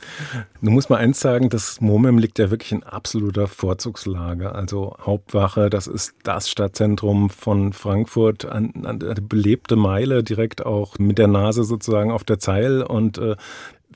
Nun 0.61 0.73
muss 0.73 0.89
man 0.89 0.99
eins 0.99 1.19
sagen, 1.19 1.49
das 1.49 1.81
MOMEM 1.81 2.17
liegt 2.17 2.39
ja 2.39 2.49
wirklich 2.49 2.71
in 2.71 2.83
absoluter 2.83 3.47
Vorzugslage. 3.47 4.53
Also 4.53 4.95
Hauptwache, 4.99 5.69
das 5.69 5.87
ist 5.87 6.15
das 6.23 6.49
Stadtzentrum 6.49 7.29
von 7.29 7.73
Frankfurt, 7.73 8.45
an, 8.45 8.73
an 8.83 9.01
eine 9.01 9.21
belebte 9.21 9.75
Meile, 9.75 10.23
direkt 10.23 10.65
auch 10.65 10.97
mit 10.97 11.17
der 11.17 11.27
Nase 11.27 11.63
sozusagen 11.63 12.11
auf 12.11 12.23
der 12.23 12.39
Zeil. 12.39 12.81
Und 12.81 13.17
äh, 13.19 13.35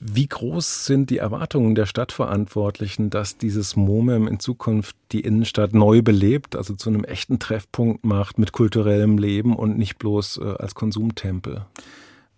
wie 0.03 0.27
groß 0.27 0.85
sind 0.87 1.11
die 1.11 1.19
Erwartungen 1.19 1.75
der 1.75 1.85
Stadtverantwortlichen, 1.85 3.11
dass 3.11 3.37
dieses 3.37 3.75
MOMEM 3.75 4.27
in 4.27 4.39
Zukunft 4.39 4.95
die 5.11 5.19
Innenstadt 5.19 5.75
neu 5.75 6.01
belebt, 6.01 6.55
also 6.55 6.73
zu 6.73 6.89
einem 6.89 7.03
echten 7.03 7.37
Treffpunkt 7.37 8.03
macht 8.03 8.39
mit 8.39 8.51
kulturellem 8.51 9.19
Leben 9.19 9.55
und 9.55 9.77
nicht 9.77 9.99
bloß 9.99 10.37
äh, 10.37 10.55
als 10.57 10.73
Konsumtempel? 10.73 11.67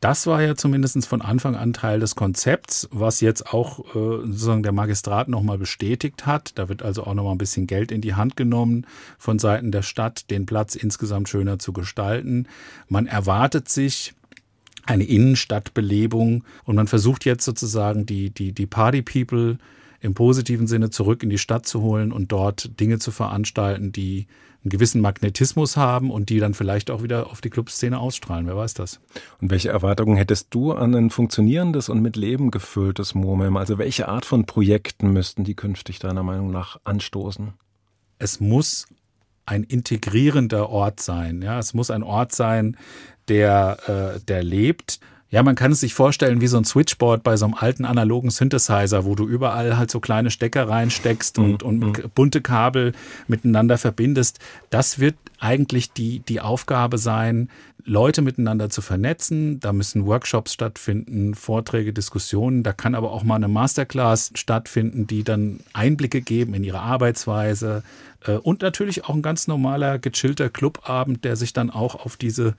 Das 0.02 0.28
war 0.28 0.42
ja 0.42 0.56
zumindest 0.56 1.08
von 1.08 1.22
Anfang 1.22 1.56
an 1.56 1.72
Teil 1.72 2.02
des 2.02 2.18
Konzepts, 2.18 2.90
was 2.92 3.22
jetzt 3.22 3.54
auch 3.54 3.80
äh, 3.96 4.28
sozusagen 4.28 4.62
der 4.62 4.74
Magistrat 4.74 5.30
nochmal 5.30 5.58
bestätigt 5.58 6.26
hat. 6.26 6.52
Da 6.60 6.68
wird 6.68 6.84
also 6.84 7.06
auch 7.06 7.14
nochmal 7.14 7.36
ein 7.36 7.38
bisschen 7.38 7.68
Geld 7.68 7.90
in 7.90 8.02
die 8.02 8.14
Hand 8.14 8.36
genommen 8.36 8.86
von 9.18 9.40
Seiten 9.40 9.72
der 9.72 9.84
Stadt, 9.84 10.30
den 10.30 10.46
Platz 10.46 10.76
insgesamt 10.76 11.30
schöner 11.30 11.58
zu 11.58 11.72
gestalten. 11.72 12.50
Man 12.90 13.08
erwartet 13.08 13.70
sich, 13.70 14.14
eine 14.86 15.04
Innenstadtbelebung 15.04 16.44
und 16.66 16.76
man 16.76 16.88
versucht 16.88 17.26
jetzt 17.26 17.46
sozusagen 17.46 18.06
die, 18.06 18.30
die, 18.30 18.52
die 18.52 18.66
Party 18.66 19.02
People 19.02 19.58
im 20.02 20.14
positiven 20.14 20.68
Sinne 20.68 20.90
zurück 20.90 21.24
in 21.24 21.30
die 21.30 21.38
Stadt 21.38 21.66
zu 21.66 21.82
holen 21.82 22.12
und 22.12 22.32
dort 22.32 22.80
Dinge 22.80 23.00
zu 23.00 23.12
veranstalten, 23.12 23.94
die 23.94 24.28
einen 24.64 24.70
gewissen 24.70 25.02
Magnetismus 25.02 25.76
haben 25.78 26.12
und 26.12 26.30
die 26.30 26.40
dann 26.40 26.54
vielleicht 26.54 26.92
auch 26.92 27.04
wieder 27.04 27.28
auf 27.28 27.42
die 27.42 27.50
Clubszene 27.50 28.00
ausstrahlen. 28.00 28.48
Wer 28.48 28.56
weiß 28.56 28.74
das? 28.74 29.00
Und 29.42 29.52
welche 29.52 29.70
Erwartungen 29.70 30.16
hättest 30.16 30.48
du 30.52 30.74
an 30.74 30.96
ein 30.96 31.10
funktionierendes 31.10 31.90
und 31.90 32.02
mit 32.02 32.16
Leben 32.16 32.52
gefülltes 32.52 33.14
MoMEM? 33.14 33.58
Also 33.58 33.78
welche 33.78 34.08
Art 34.08 34.26
von 34.26 34.46
Projekten 34.46 35.12
müssten 35.12 35.44
die 35.44 35.56
künftig 35.56 36.00
deiner 36.00 36.24
Meinung 36.24 36.52
nach 36.52 36.80
anstoßen? 36.84 37.54
Es 38.20 38.40
muss 38.40 38.88
ein 39.46 39.64
integrierender 39.64 40.70
Ort 40.70 41.02
sein. 41.02 41.42
Ja, 41.42 41.60
es 41.60 41.74
muss 41.74 41.92
ein 41.92 42.04
Ort 42.04 42.34
sein, 42.34 42.78
der, 43.30 44.16
äh, 44.16 44.20
der 44.22 44.44
lebt. 44.44 45.00
Ja, 45.34 45.42
man 45.42 45.56
kann 45.56 45.72
es 45.72 45.80
sich 45.80 45.96
vorstellen 45.96 46.42
wie 46.42 46.48
so 46.48 46.58
ein 46.58 46.64
Switchboard 46.64 47.24
bei 47.24 47.38
so 47.38 47.46
einem 47.46 47.56
alten 47.56 47.86
analogen 47.86 48.30
Synthesizer, 48.30 49.04
wo 49.04 49.16
du 49.16 49.28
überall 49.28 49.78
halt 49.78 49.90
so 49.90 50.00
kleine 50.00 50.30
Stecker 50.30 50.70
reinsteckst 50.70 51.40
und, 51.40 51.64
mhm. 51.64 51.68
und 51.84 52.14
bunte 52.14 52.42
Kabel 52.42 52.92
miteinander 53.28 53.80
verbindest. 53.80 54.38
Das 54.70 55.00
wird 55.00 55.16
eigentlich 55.40 55.92
die, 55.92 56.20
die 56.20 56.40
Aufgabe 56.40 57.00
sein, 57.00 57.50
Leute 57.84 58.22
miteinander 58.22 58.70
zu 58.70 58.82
vernetzen. 58.82 59.60
Da 59.60 59.74
müssen 59.74 60.06
Workshops 60.06 60.54
stattfinden, 60.54 61.34
Vorträge, 61.34 61.94
Diskussionen. 61.94 62.62
Da 62.62 62.72
kann 62.72 62.94
aber 62.94 63.12
auch 63.12 63.24
mal 63.24 63.36
eine 63.36 63.48
Masterclass 63.48 64.32
stattfinden, 64.36 65.08
die 65.08 65.24
dann 65.24 65.62
Einblicke 65.74 66.22
geben 66.22 66.54
in 66.54 66.64
ihre 66.64 66.80
Arbeitsweise. 66.80 67.84
Äh, 68.26 68.34
und 68.34 68.62
natürlich 68.62 69.06
auch 69.06 69.16
ein 69.16 69.22
ganz 69.22 69.48
normaler, 69.48 70.00
gechillter 70.00 70.50
Clubabend, 70.50 71.26
der 71.26 71.36
sich 71.36 71.54
dann 71.54 71.72
auch 71.72 71.96
auf 71.96 72.18
diese 72.18 72.54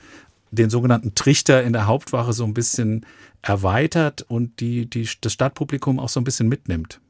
den 0.54 0.70
sogenannten 0.70 1.14
Trichter 1.14 1.62
in 1.62 1.72
der 1.72 1.86
Hauptwache 1.86 2.32
so 2.32 2.44
ein 2.44 2.54
bisschen 2.54 3.06
erweitert 3.42 4.22
und 4.22 4.60
die, 4.60 4.88
die, 4.88 5.08
das 5.20 5.32
Stadtpublikum 5.32 5.98
auch 5.98 6.08
so 6.08 6.20
ein 6.20 6.24
bisschen 6.24 6.48
mitnimmt. 6.48 7.00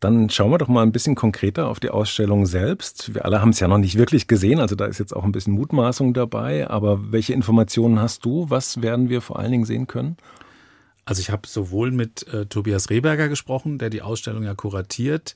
Dann 0.00 0.28
schauen 0.28 0.50
wir 0.50 0.58
doch 0.58 0.68
mal 0.68 0.82
ein 0.82 0.92
bisschen 0.92 1.14
konkreter 1.14 1.68
auf 1.68 1.80
die 1.80 1.88
Ausstellung 1.88 2.44
selbst. 2.46 3.14
Wir 3.14 3.24
alle 3.24 3.40
haben 3.40 3.50
es 3.50 3.60
ja 3.60 3.68
noch 3.68 3.78
nicht 3.78 3.96
wirklich 3.96 4.26
gesehen, 4.26 4.60
also 4.60 4.76
da 4.76 4.84
ist 4.84 4.98
jetzt 4.98 5.16
auch 5.16 5.24
ein 5.24 5.32
bisschen 5.32 5.54
Mutmaßung 5.54 6.12
dabei. 6.12 6.68
Aber 6.68 7.12
welche 7.12 7.32
Informationen 7.32 7.98
hast 7.98 8.24
du? 8.24 8.50
Was 8.50 8.82
werden 8.82 9.08
wir 9.08 9.22
vor 9.22 9.38
allen 9.38 9.52
Dingen 9.52 9.64
sehen 9.64 9.86
können? 9.86 10.16
Also 11.06 11.20
ich 11.20 11.30
habe 11.30 11.46
sowohl 11.46 11.92
mit 11.92 12.26
äh, 12.32 12.46
Tobias 12.46 12.90
Rehberger 12.90 13.28
gesprochen, 13.28 13.78
der 13.78 13.90
die 13.90 14.02
Ausstellung 14.02 14.42
ja 14.42 14.54
kuratiert, 14.54 15.34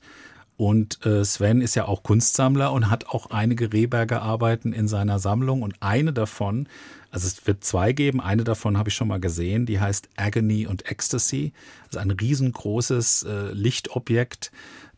und 0.61 1.03
äh, 1.07 1.25
Sven 1.25 1.59
ist 1.59 1.73
ja 1.73 1.87
auch 1.87 2.03
Kunstsammler 2.03 2.71
und 2.71 2.91
hat 2.91 3.07
auch 3.07 3.31
einige 3.31 3.73
Rehberger 3.73 4.21
Arbeiten 4.21 4.73
in 4.73 4.87
seiner 4.87 5.17
Sammlung. 5.17 5.63
Und 5.63 5.73
eine 5.79 6.13
davon, 6.13 6.69
also 7.09 7.25
es 7.25 7.47
wird 7.47 7.63
zwei 7.63 7.93
geben, 7.93 8.21
eine 8.21 8.43
davon 8.43 8.77
habe 8.77 8.89
ich 8.89 8.93
schon 8.93 9.07
mal 9.07 9.19
gesehen, 9.19 9.65
die 9.65 9.79
heißt 9.79 10.09
Agony 10.17 10.67
und 10.67 10.85
Ecstasy. 10.85 11.51
Das 11.85 11.95
ist 11.95 11.97
ein 11.97 12.11
riesengroßes 12.11 13.23
äh, 13.23 13.51
Lichtobjekt, 13.53 14.51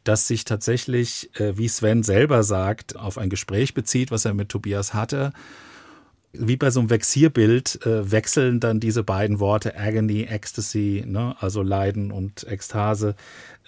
das 0.03 0.27
sich 0.27 0.43
tatsächlich, 0.43 1.29
äh, 1.39 1.57
wie 1.57 1.69
Sven 1.69 2.03
selber 2.03 2.43
sagt, 2.43 2.97
auf 2.97 3.17
ein 3.17 3.29
Gespräch 3.29 3.73
bezieht, 3.73 4.11
was 4.11 4.25
er 4.25 4.33
mit 4.33 4.49
Tobias 4.49 4.93
hatte 4.93 5.31
wie 6.33 6.57
bei 6.57 6.71
so 6.71 6.79
einem 6.79 6.89
Vexierbild 6.89 7.85
äh, 7.85 8.11
wechseln 8.11 8.59
dann 8.59 8.79
diese 8.79 9.03
beiden 9.03 9.39
Worte 9.39 9.77
Agony, 9.77 10.23
Ecstasy, 10.23 11.03
ne? 11.05 11.35
also 11.39 11.61
Leiden 11.61 12.11
und 12.11 12.47
Ekstase. 12.47 13.15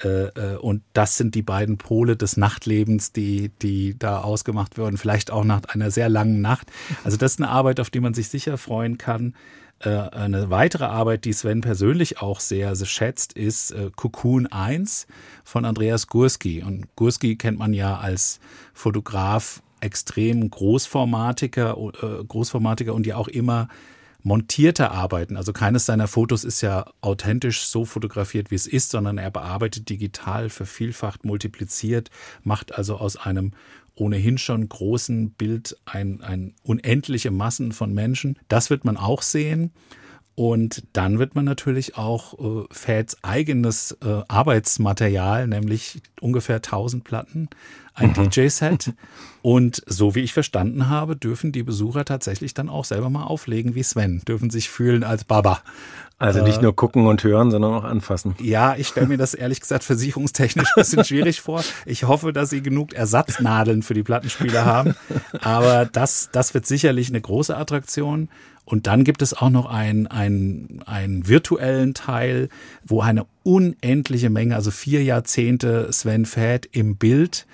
Äh, 0.03 0.27
äh, 0.27 0.57
und 0.57 0.83
das 0.93 1.17
sind 1.17 1.35
die 1.35 1.41
beiden 1.41 1.77
Pole 1.77 2.15
des 2.15 2.37
Nachtlebens, 2.37 3.11
die, 3.11 3.51
die 3.61 3.97
da 3.97 4.21
ausgemacht 4.21 4.77
werden, 4.77 4.97
vielleicht 4.97 5.31
auch 5.31 5.43
nach 5.43 5.63
einer 5.65 5.91
sehr 5.91 6.09
langen 6.09 6.41
Nacht. 6.41 6.71
Also 7.03 7.17
das 7.17 7.33
ist 7.33 7.39
eine 7.41 7.49
Arbeit, 7.49 7.79
auf 7.79 7.89
die 7.89 7.99
man 7.99 8.13
sich 8.13 8.29
sicher 8.29 8.57
freuen 8.57 8.97
kann. 8.97 9.35
Äh, 9.79 9.89
eine 9.89 10.49
weitere 10.49 10.85
Arbeit, 10.85 11.25
die 11.25 11.33
Sven 11.33 11.61
persönlich 11.61 12.21
auch 12.21 12.39
sehr, 12.39 12.75
schätzt, 12.75 13.33
ist 13.33 13.73
Cocoon 13.95 14.47
1 14.47 15.07
von 15.43 15.65
Andreas 15.65 16.07
Gurski. 16.07 16.61
Und 16.63 16.93
Gurski 16.95 17.35
kennt 17.35 17.59
man 17.59 17.73
ja 17.73 17.97
als 17.97 18.39
Fotograf 18.73 19.61
extrem 19.79 20.49
großformatiger, 20.49 21.77
äh, 21.77 22.23
großformatiger 22.25 22.93
und 22.93 23.05
ja 23.05 23.17
auch 23.17 23.27
immer 23.27 23.69
montierter 24.25 24.91
arbeiten. 24.91 25.37
Also 25.37 25.53
keines 25.53 25.85
seiner 25.85 26.07
Fotos 26.07 26.43
ist 26.43 26.61
ja 26.61 26.85
authentisch 26.99 27.67
so 27.67 27.85
fotografiert, 27.85 28.49
wie 28.49 28.55
es 28.55 28.65
ist, 28.65 28.89
sondern 28.89 29.19
er 29.19 29.29
bearbeitet 29.29 29.87
digital, 29.87 30.49
vervielfacht, 30.49 31.23
multipliziert, 31.23 32.09
macht 32.43 32.75
also 32.75 32.97
aus 32.97 33.17
einem 33.17 33.51
ohnehin 33.93 34.39
schon 34.39 34.67
großen 34.67 35.29
Bild 35.29 35.77
ein, 35.85 36.21
ein 36.21 36.55
unendliche 36.63 37.29
Massen 37.29 37.71
von 37.71 37.93
Menschen. 37.93 38.39
Das 38.47 38.71
wird 38.71 38.83
man 38.83 38.97
auch 38.97 39.21
sehen. 39.21 39.71
Und 40.35 40.83
dann 40.91 41.17
wird 41.17 41.33
man 41.33 41.45
natürlich 41.45 41.97
auch 41.97 42.33
äh, 42.37 42.65
Fads 42.69 43.23
eigenes 43.23 43.97
äh, 44.03 44.21
Arbeitsmaterial, 44.27 45.47
nämlich 45.47 46.01
ungefähr 46.19 46.57
1000 46.57 47.05
Platten, 47.05 47.49
ein 47.93 48.09
mhm. 48.09 48.29
DJ-Set. 48.29 48.93
Und 49.41 49.81
so 49.85 50.13
wie 50.13 50.21
ich 50.21 50.33
verstanden 50.33 50.89
habe, 50.89 51.15
dürfen 51.15 51.53
die 51.53 51.63
Besucher 51.63 52.03
tatsächlich 52.03 52.53
dann 52.53 52.67
auch 52.67 52.83
selber 52.83 53.09
mal 53.09 53.23
auflegen 53.23 53.75
wie 53.75 53.83
Sven, 53.83 54.23
dürfen 54.27 54.49
sich 54.49 54.69
fühlen 54.69 55.05
als 55.05 55.23
Baba. 55.23 55.61
Also 56.17 56.41
nicht 56.43 56.59
äh, 56.59 56.61
nur 56.61 56.75
gucken 56.75 57.07
und 57.07 57.23
hören, 57.23 57.51
sondern 57.51 57.73
auch 57.73 57.83
anfassen. 57.83 58.35
Ja, 58.39 58.75
ich 58.77 58.87
stelle 58.87 59.07
mir 59.07 59.17
das 59.17 59.33
ehrlich 59.33 59.59
gesagt 59.59 59.83
versicherungstechnisch 59.83 60.69
ein 60.75 60.81
bisschen 60.81 61.03
schwierig 61.03 61.41
vor. 61.41 61.61
Ich 61.85 62.05
hoffe, 62.05 62.31
dass 62.31 62.49
sie 62.49 62.61
genug 62.61 62.93
Ersatznadeln 62.93 63.81
für 63.81 63.93
die 63.93 64.03
Plattenspieler 64.03 64.63
haben. 64.65 64.95
Aber 65.41 65.85
das, 65.85 66.29
das 66.31 66.53
wird 66.53 66.65
sicherlich 66.65 67.09
eine 67.09 67.19
große 67.19 67.55
Attraktion. 67.55 68.29
Und 68.63 68.87
dann 68.87 69.03
gibt 69.03 69.21
es 69.21 69.33
auch 69.33 69.49
noch 69.49 69.65
einen, 69.67 70.07
einen, 70.07 70.81
einen 70.85 71.27
virtuellen 71.27 71.93
Teil, 71.93 72.49
wo 72.83 73.01
eine 73.01 73.25
unendliche 73.43 74.29
Menge, 74.29 74.55
also 74.55 74.71
vier 74.71 75.03
Jahrzehnte 75.03 75.91
Sven 75.91 76.25
Fett 76.25 76.67
im 76.71 76.95
Bild 76.95 77.45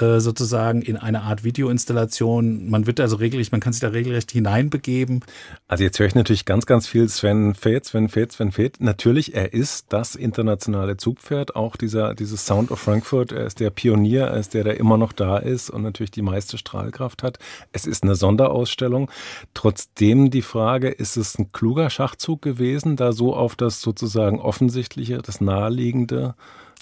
äh, 0.00 0.20
sozusagen 0.20 0.82
in 0.82 0.96
eine 0.96 1.22
Art 1.22 1.42
Videoinstallation. 1.44 2.68
Man 2.68 2.86
wird 2.86 3.00
also 3.00 3.16
regelrecht, 3.16 3.52
man 3.52 3.60
kann 3.60 3.72
sich 3.72 3.80
da 3.80 3.88
regelrecht 3.88 4.30
hineinbegeben. 4.30 5.24
Also 5.68 5.84
jetzt 5.84 5.98
höre 5.98 6.06
ich 6.06 6.14
natürlich 6.14 6.44
ganz, 6.44 6.66
ganz 6.66 6.86
viel 6.86 7.08
Sven 7.08 7.54
Feth, 7.54 7.86
Sven 7.86 8.08
Feth, 8.08 8.32
Sven 8.32 8.52
Feth. 8.52 8.80
Natürlich, 8.80 9.34
er 9.34 9.54
ist 9.54 9.86
das 9.88 10.14
internationale 10.14 10.96
Zugpferd, 10.96 11.56
auch 11.56 11.76
dieser, 11.76 12.14
dieses 12.14 12.44
Sound 12.44 12.70
of 12.70 12.78
Frankfurt. 12.78 13.32
Er 13.32 13.46
ist 13.46 13.60
der 13.60 13.70
Pionier, 13.70 14.24
er 14.26 14.36
ist 14.36 14.54
der, 14.54 14.64
der 14.64 14.78
immer 14.78 14.98
noch 14.98 15.12
da 15.12 15.38
ist 15.38 15.70
und 15.70 15.82
natürlich 15.82 16.10
die 16.10 16.22
meiste 16.22 16.58
Strahlkraft 16.58 17.22
hat. 17.22 17.38
Es 17.72 17.86
ist 17.86 18.02
eine 18.02 18.16
Sonderausstellung. 18.16 19.10
Trotzdem 19.54 20.30
die 20.30 20.42
Frage, 20.42 20.88
ist 20.88 21.16
es 21.16 21.38
ein 21.38 21.52
kluger 21.52 21.88
Schachzug 21.90 22.42
gewesen, 22.42 22.96
da 22.96 23.12
so 23.12 23.34
auf 23.34 23.56
das 23.56 23.80
sozusagen 23.80 24.40
Offensichtliche, 24.40 25.18
das 25.18 25.40
Naheliegende 25.40 26.34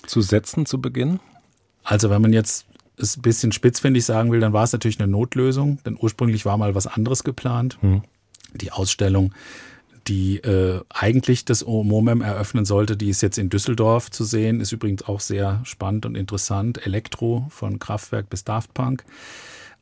zu 0.06 0.20
setzen 0.20 0.66
zu 0.66 0.80
Beginn? 0.80 1.20
Also 1.84 2.10
wenn 2.10 2.22
man 2.22 2.32
jetzt 2.32 2.66
es 2.96 3.16
ein 3.16 3.22
bisschen 3.22 3.52
spitzfindig 3.52 4.04
sagen 4.04 4.30
will, 4.30 4.40
dann 4.40 4.52
war 4.52 4.64
es 4.64 4.72
natürlich 4.72 5.00
eine 5.00 5.10
Notlösung, 5.10 5.78
denn 5.84 5.96
ursprünglich 6.00 6.44
war 6.44 6.56
mal 6.56 6.74
was 6.74 6.86
anderes 6.86 7.24
geplant. 7.24 7.78
Hm. 7.80 8.02
Die 8.54 8.70
Ausstellung, 8.70 9.34
die 10.06 10.36
äh, 10.38 10.80
eigentlich 10.90 11.44
das 11.44 11.64
MOMEM 11.64 12.20
eröffnen 12.20 12.64
sollte, 12.64 12.96
die 12.96 13.08
ist 13.08 13.22
jetzt 13.22 13.38
in 13.38 13.50
Düsseldorf 13.50 14.10
zu 14.10 14.24
sehen, 14.24 14.60
ist 14.60 14.72
übrigens 14.72 15.02
auch 15.02 15.20
sehr 15.20 15.60
spannend 15.64 16.06
und 16.06 16.14
interessant. 16.14 16.86
Elektro 16.86 17.46
von 17.50 17.78
Kraftwerk 17.78 18.30
bis 18.30 18.44
Daft 18.44 18.74
Punk. 18.74 19.04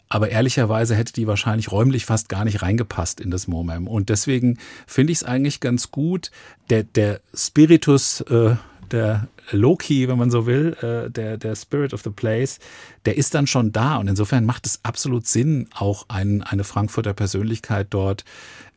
Aber 0.09 0.29
ehrlicherweise 0.29 0.94
hätte 0.94 1.14
die 1.14 1.27
wahrscheinlich 1.27 1.72
räumlich 1.72 2.05
fast 2.05 2.29
gar 2.29 2.44
nicht 2.44 2.61
reingepasst 2.61 3.18
in 3.18 3.31
das 3.31 3.48
MOMEM. 3.48 3.87
Und 3.87 4.11
deswegen 4.11 4.59
finde 4.87 5.12
ich 5.12 5.18
es 5.18 5.25
eigentlich 5.25 5.61
ganz 5.61 5.90
gut. 5.90 6.31
Der, 6.68 6.83
der 6.83 7.20
Spiritus 7.35 8.20
äh, 8.22 8.57
der 8.93 9.29
Loki, 9.51 10.09
wenn 10.09 10.19
man 10.19 10.31
so 10.31 10.47
will, 10.47 10.77
äh, 10.81 11.11
der, 11.11 11.37
der 11.37 11.57
Spirit 11.57 11.95
of 11.95 12.03
the 12.03 12.11
Place, 12.11 12.59
der 13.05 13.17
ist 13.17 13.35
dann 13.35 13.47
schon 13.47 13.73
da. 13.73 13.97
Und 13.97 14.09
insofern 14.09 14.45
macht 14.45 14.67
es 14.67 14.81
absolut 14.83 15.27
Sinn, 15.27 15.69
auch 15.75 16.07
ein, 16.09 16.43
eine 16.43 16.65
Frankfurter 16.65 17.15
Persönlichkeit 17.15 17.89
dort 17.91 18.25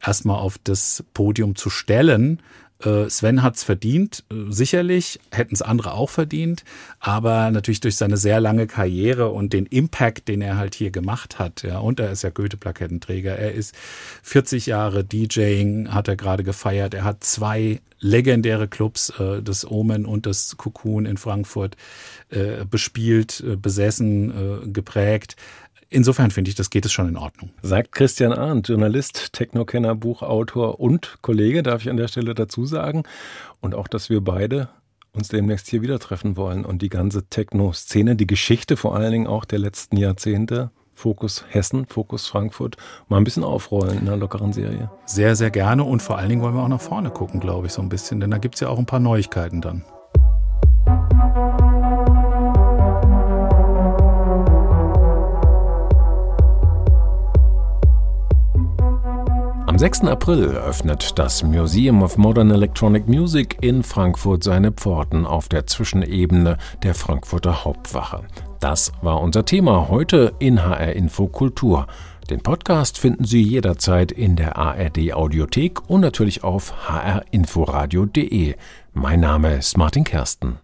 erstmal 0.02 0.38
auf 0.38 0.58
das 0.64 1.04
Podium 1.14 1.56
zu 1.56 1.70
stellen 1.70 2.42
Sven 2.80 3.42
hat 3.42 3.56
es 3.56 3.64
verdient, 3.64 4.24
äh, 4.30 4.52
sicherlich, 4.52 5.20
hätten 5.32 5.56
es 5.56 5.62
andere 5.62 5.94
auch 5.94 6.10
verdient, 6.10 6.66
aber 7.00 7.50
natürlich 7.52 7.80
durch 7.80 7.96
seine 7.96 8.18
sehr 8.18 8.40
lange 8.42 8.68
Karriere 8.68 9.30
und 9.30 9.54
den 9.54 9.66
Impact, 9.66 10.28
den 10.28 10.42
er 10.42 10.58
halt 10.58 10.76
hier 10.76 10.92
gemacht 10.92 11.40
hat, 11.40 11.64
ja, 11.64 11.80
und 11.80 12.00
er 12.00 12.12
ist 12.12 12.24
ja 12.24 12.30
Goethe-Plakettenträger, 12.30 13.38
er 13.38 13.54
ist 13.54 13.76
40 14.24 14.66
Jahre 14.66 15.04
DJing, 15.04 15.94
hat 15.94 16.10
er 16.10 16.18
gerade 16.18 16.44
gefeiert, 16.44 16.94
er 16.94 17.06
hat 17.06 17.24
zwei 17.24 17.80
legendäre 18.00 18.68
Clubs, 18.68 19.10
äh, 19.20 19.42
das 19.42 19.70
Omen 19.70 20.06
und 20.06 20.26
das 20.26 20.58
Cocoon 20.58 21.06
in 21.06 21.18
Frankfurt, 21.18 21.78
bespielt, 22.70 23.44
besessen, 23.62 24.74
geprägt. 24.74 25.36
Insofern 25.90 26.32
finde 26.32 26.50
ich, 26.50 26.56
das 26.56 26.70
geht 26.70 26.86
es 26.86 26.92
schon 26.92 27.08
in 27.08 27.18
Ordnung. 27.18 27.52
Sagt 27.62 27.92
Christian 27.92 28.34
Arndt, 28.34 28.68
Journalist, 28.70 29.34
Technokenner, 29.34 29.96
Buchautor 29.96 30.80
und 30.80 31.18
Kollege, 31.22 31.64
darf 31.64 31.82
ich 31.82 31.90
an 31.90 31.98
der 31.98 32.08
Stelle 32.08 32.34
dazu 32.34 32.66
sagen. 32.66 33.04
Und 33.62 33.76
auch, 33.76 33.88
dass 33.88 34.10
wir 34.10 34.22
beide 34.22 34.70
uns 35.14 35.30
demnächst 35.30 35.70
hier 35.70 35.82
wieder 35.82 36.00
treffen 36.00 36.36
wollen 36.36 36.66
und 36.66 36.82
die 36.82 36.90
ganze 36.90 37.28
Techno-Szene, 37.30 38.16
die 38.16 38.28
Geschichte 38.28 38.78
vor 38.78 38.96
allen 38.96 39.12
Dingen 39.12 39.28
auch 39.28 39.46
der 39.46 39.60
letzten 39.60 39.98
Jahrzehnte, 39.98 40.72
Fokus 40.94 41.46
Hessen, 41.50 41.86
Fokus 41.86 42.28
Frankfurt, 42.28 42.78
mal 43.08 43.18
ein 43.18 43.24
bisschen 43.24 43.44
aufrollen 43.44 44.00
in 44.00 44.08
einer 44.08 44.18
lockeren 44.18 44.54
Serie. 44.54 44.90
Sehr, 45.06 45.36
sehr 45.36 45.52
gerne 45.52 45.84
und 45.84 46.02
vor 46.02 46.18
allen 46.18 46.30
Dingen 46.30 46.42
wollen 46.42 46.56
wir 46.56 46.64
auch 46.64 46.68
nach 46.68 46.82
vorne 46.82 47.12
gucken, 47.12 47.40
glaube 47.40 47.68
ich, 47.68 47.74
so 47.74 47.82
ein 47.82 47.90
bisschen, 47.90 48.20
denn 48.20 48.32
da 48.32 48.38
gibt 48.38 48.56
es 48.56 48.62
ja 48.62 48.70
auch 48.70 48.80
ein 48.80 48.86
paar 48.86 49.00
Neuigkeiten 49.00 49.62
dann. 49.62 49.84
Am 59.76 59.80
6. 59.80 60.06
April 60.06 60.52
öffnet 60.52 61.20
das 61.20 61.44
Museum 61.44 62.02
of 62.02 62.18
Modern 62.18 62.50
Electronic 62.50 63.10
Music 63.10 63.58
in 63.60 63.84
Frankfurt 63.84 64.42
seine 64.42 64.72
Pforten 64.72 65.26
auf 65.26 65.50
der 65.50 65.68
Zwischenebene 65.68 66.58
der 66.82 66.96
Frankfurter 66.96 67.66
Hauptwache. 67.66 68.22
Das 68.62 68.94
war 69.02 69.20
unser 69.20 69.44
Thema 69.44 69.90
heute 69.90 70.32
in 70.40 70.64
HR 70.64 70.94
Info 70.94 71.28
Kultur. 71.28 71.88
Den 72.30 72.40
Podcast 72.40 72.98
finden 72.98 73.26
Sie 73.26 73.42
jederzeit 73.42 74.14
in 74.14 74.38
der 74.38 74.58
ARD 74.58 75.12
Audiothek 75.12 75.90
und 75.90 76.00
natürlich 76.00 76.46
auf 76.46 76.74
hrinforadio.de. 76.88 78.56
Mein 78.94 79.20
Name 79.20 79.56
ist 79.56 79.78
Martin 79.78 80.06
Kersten. 80.06 80.60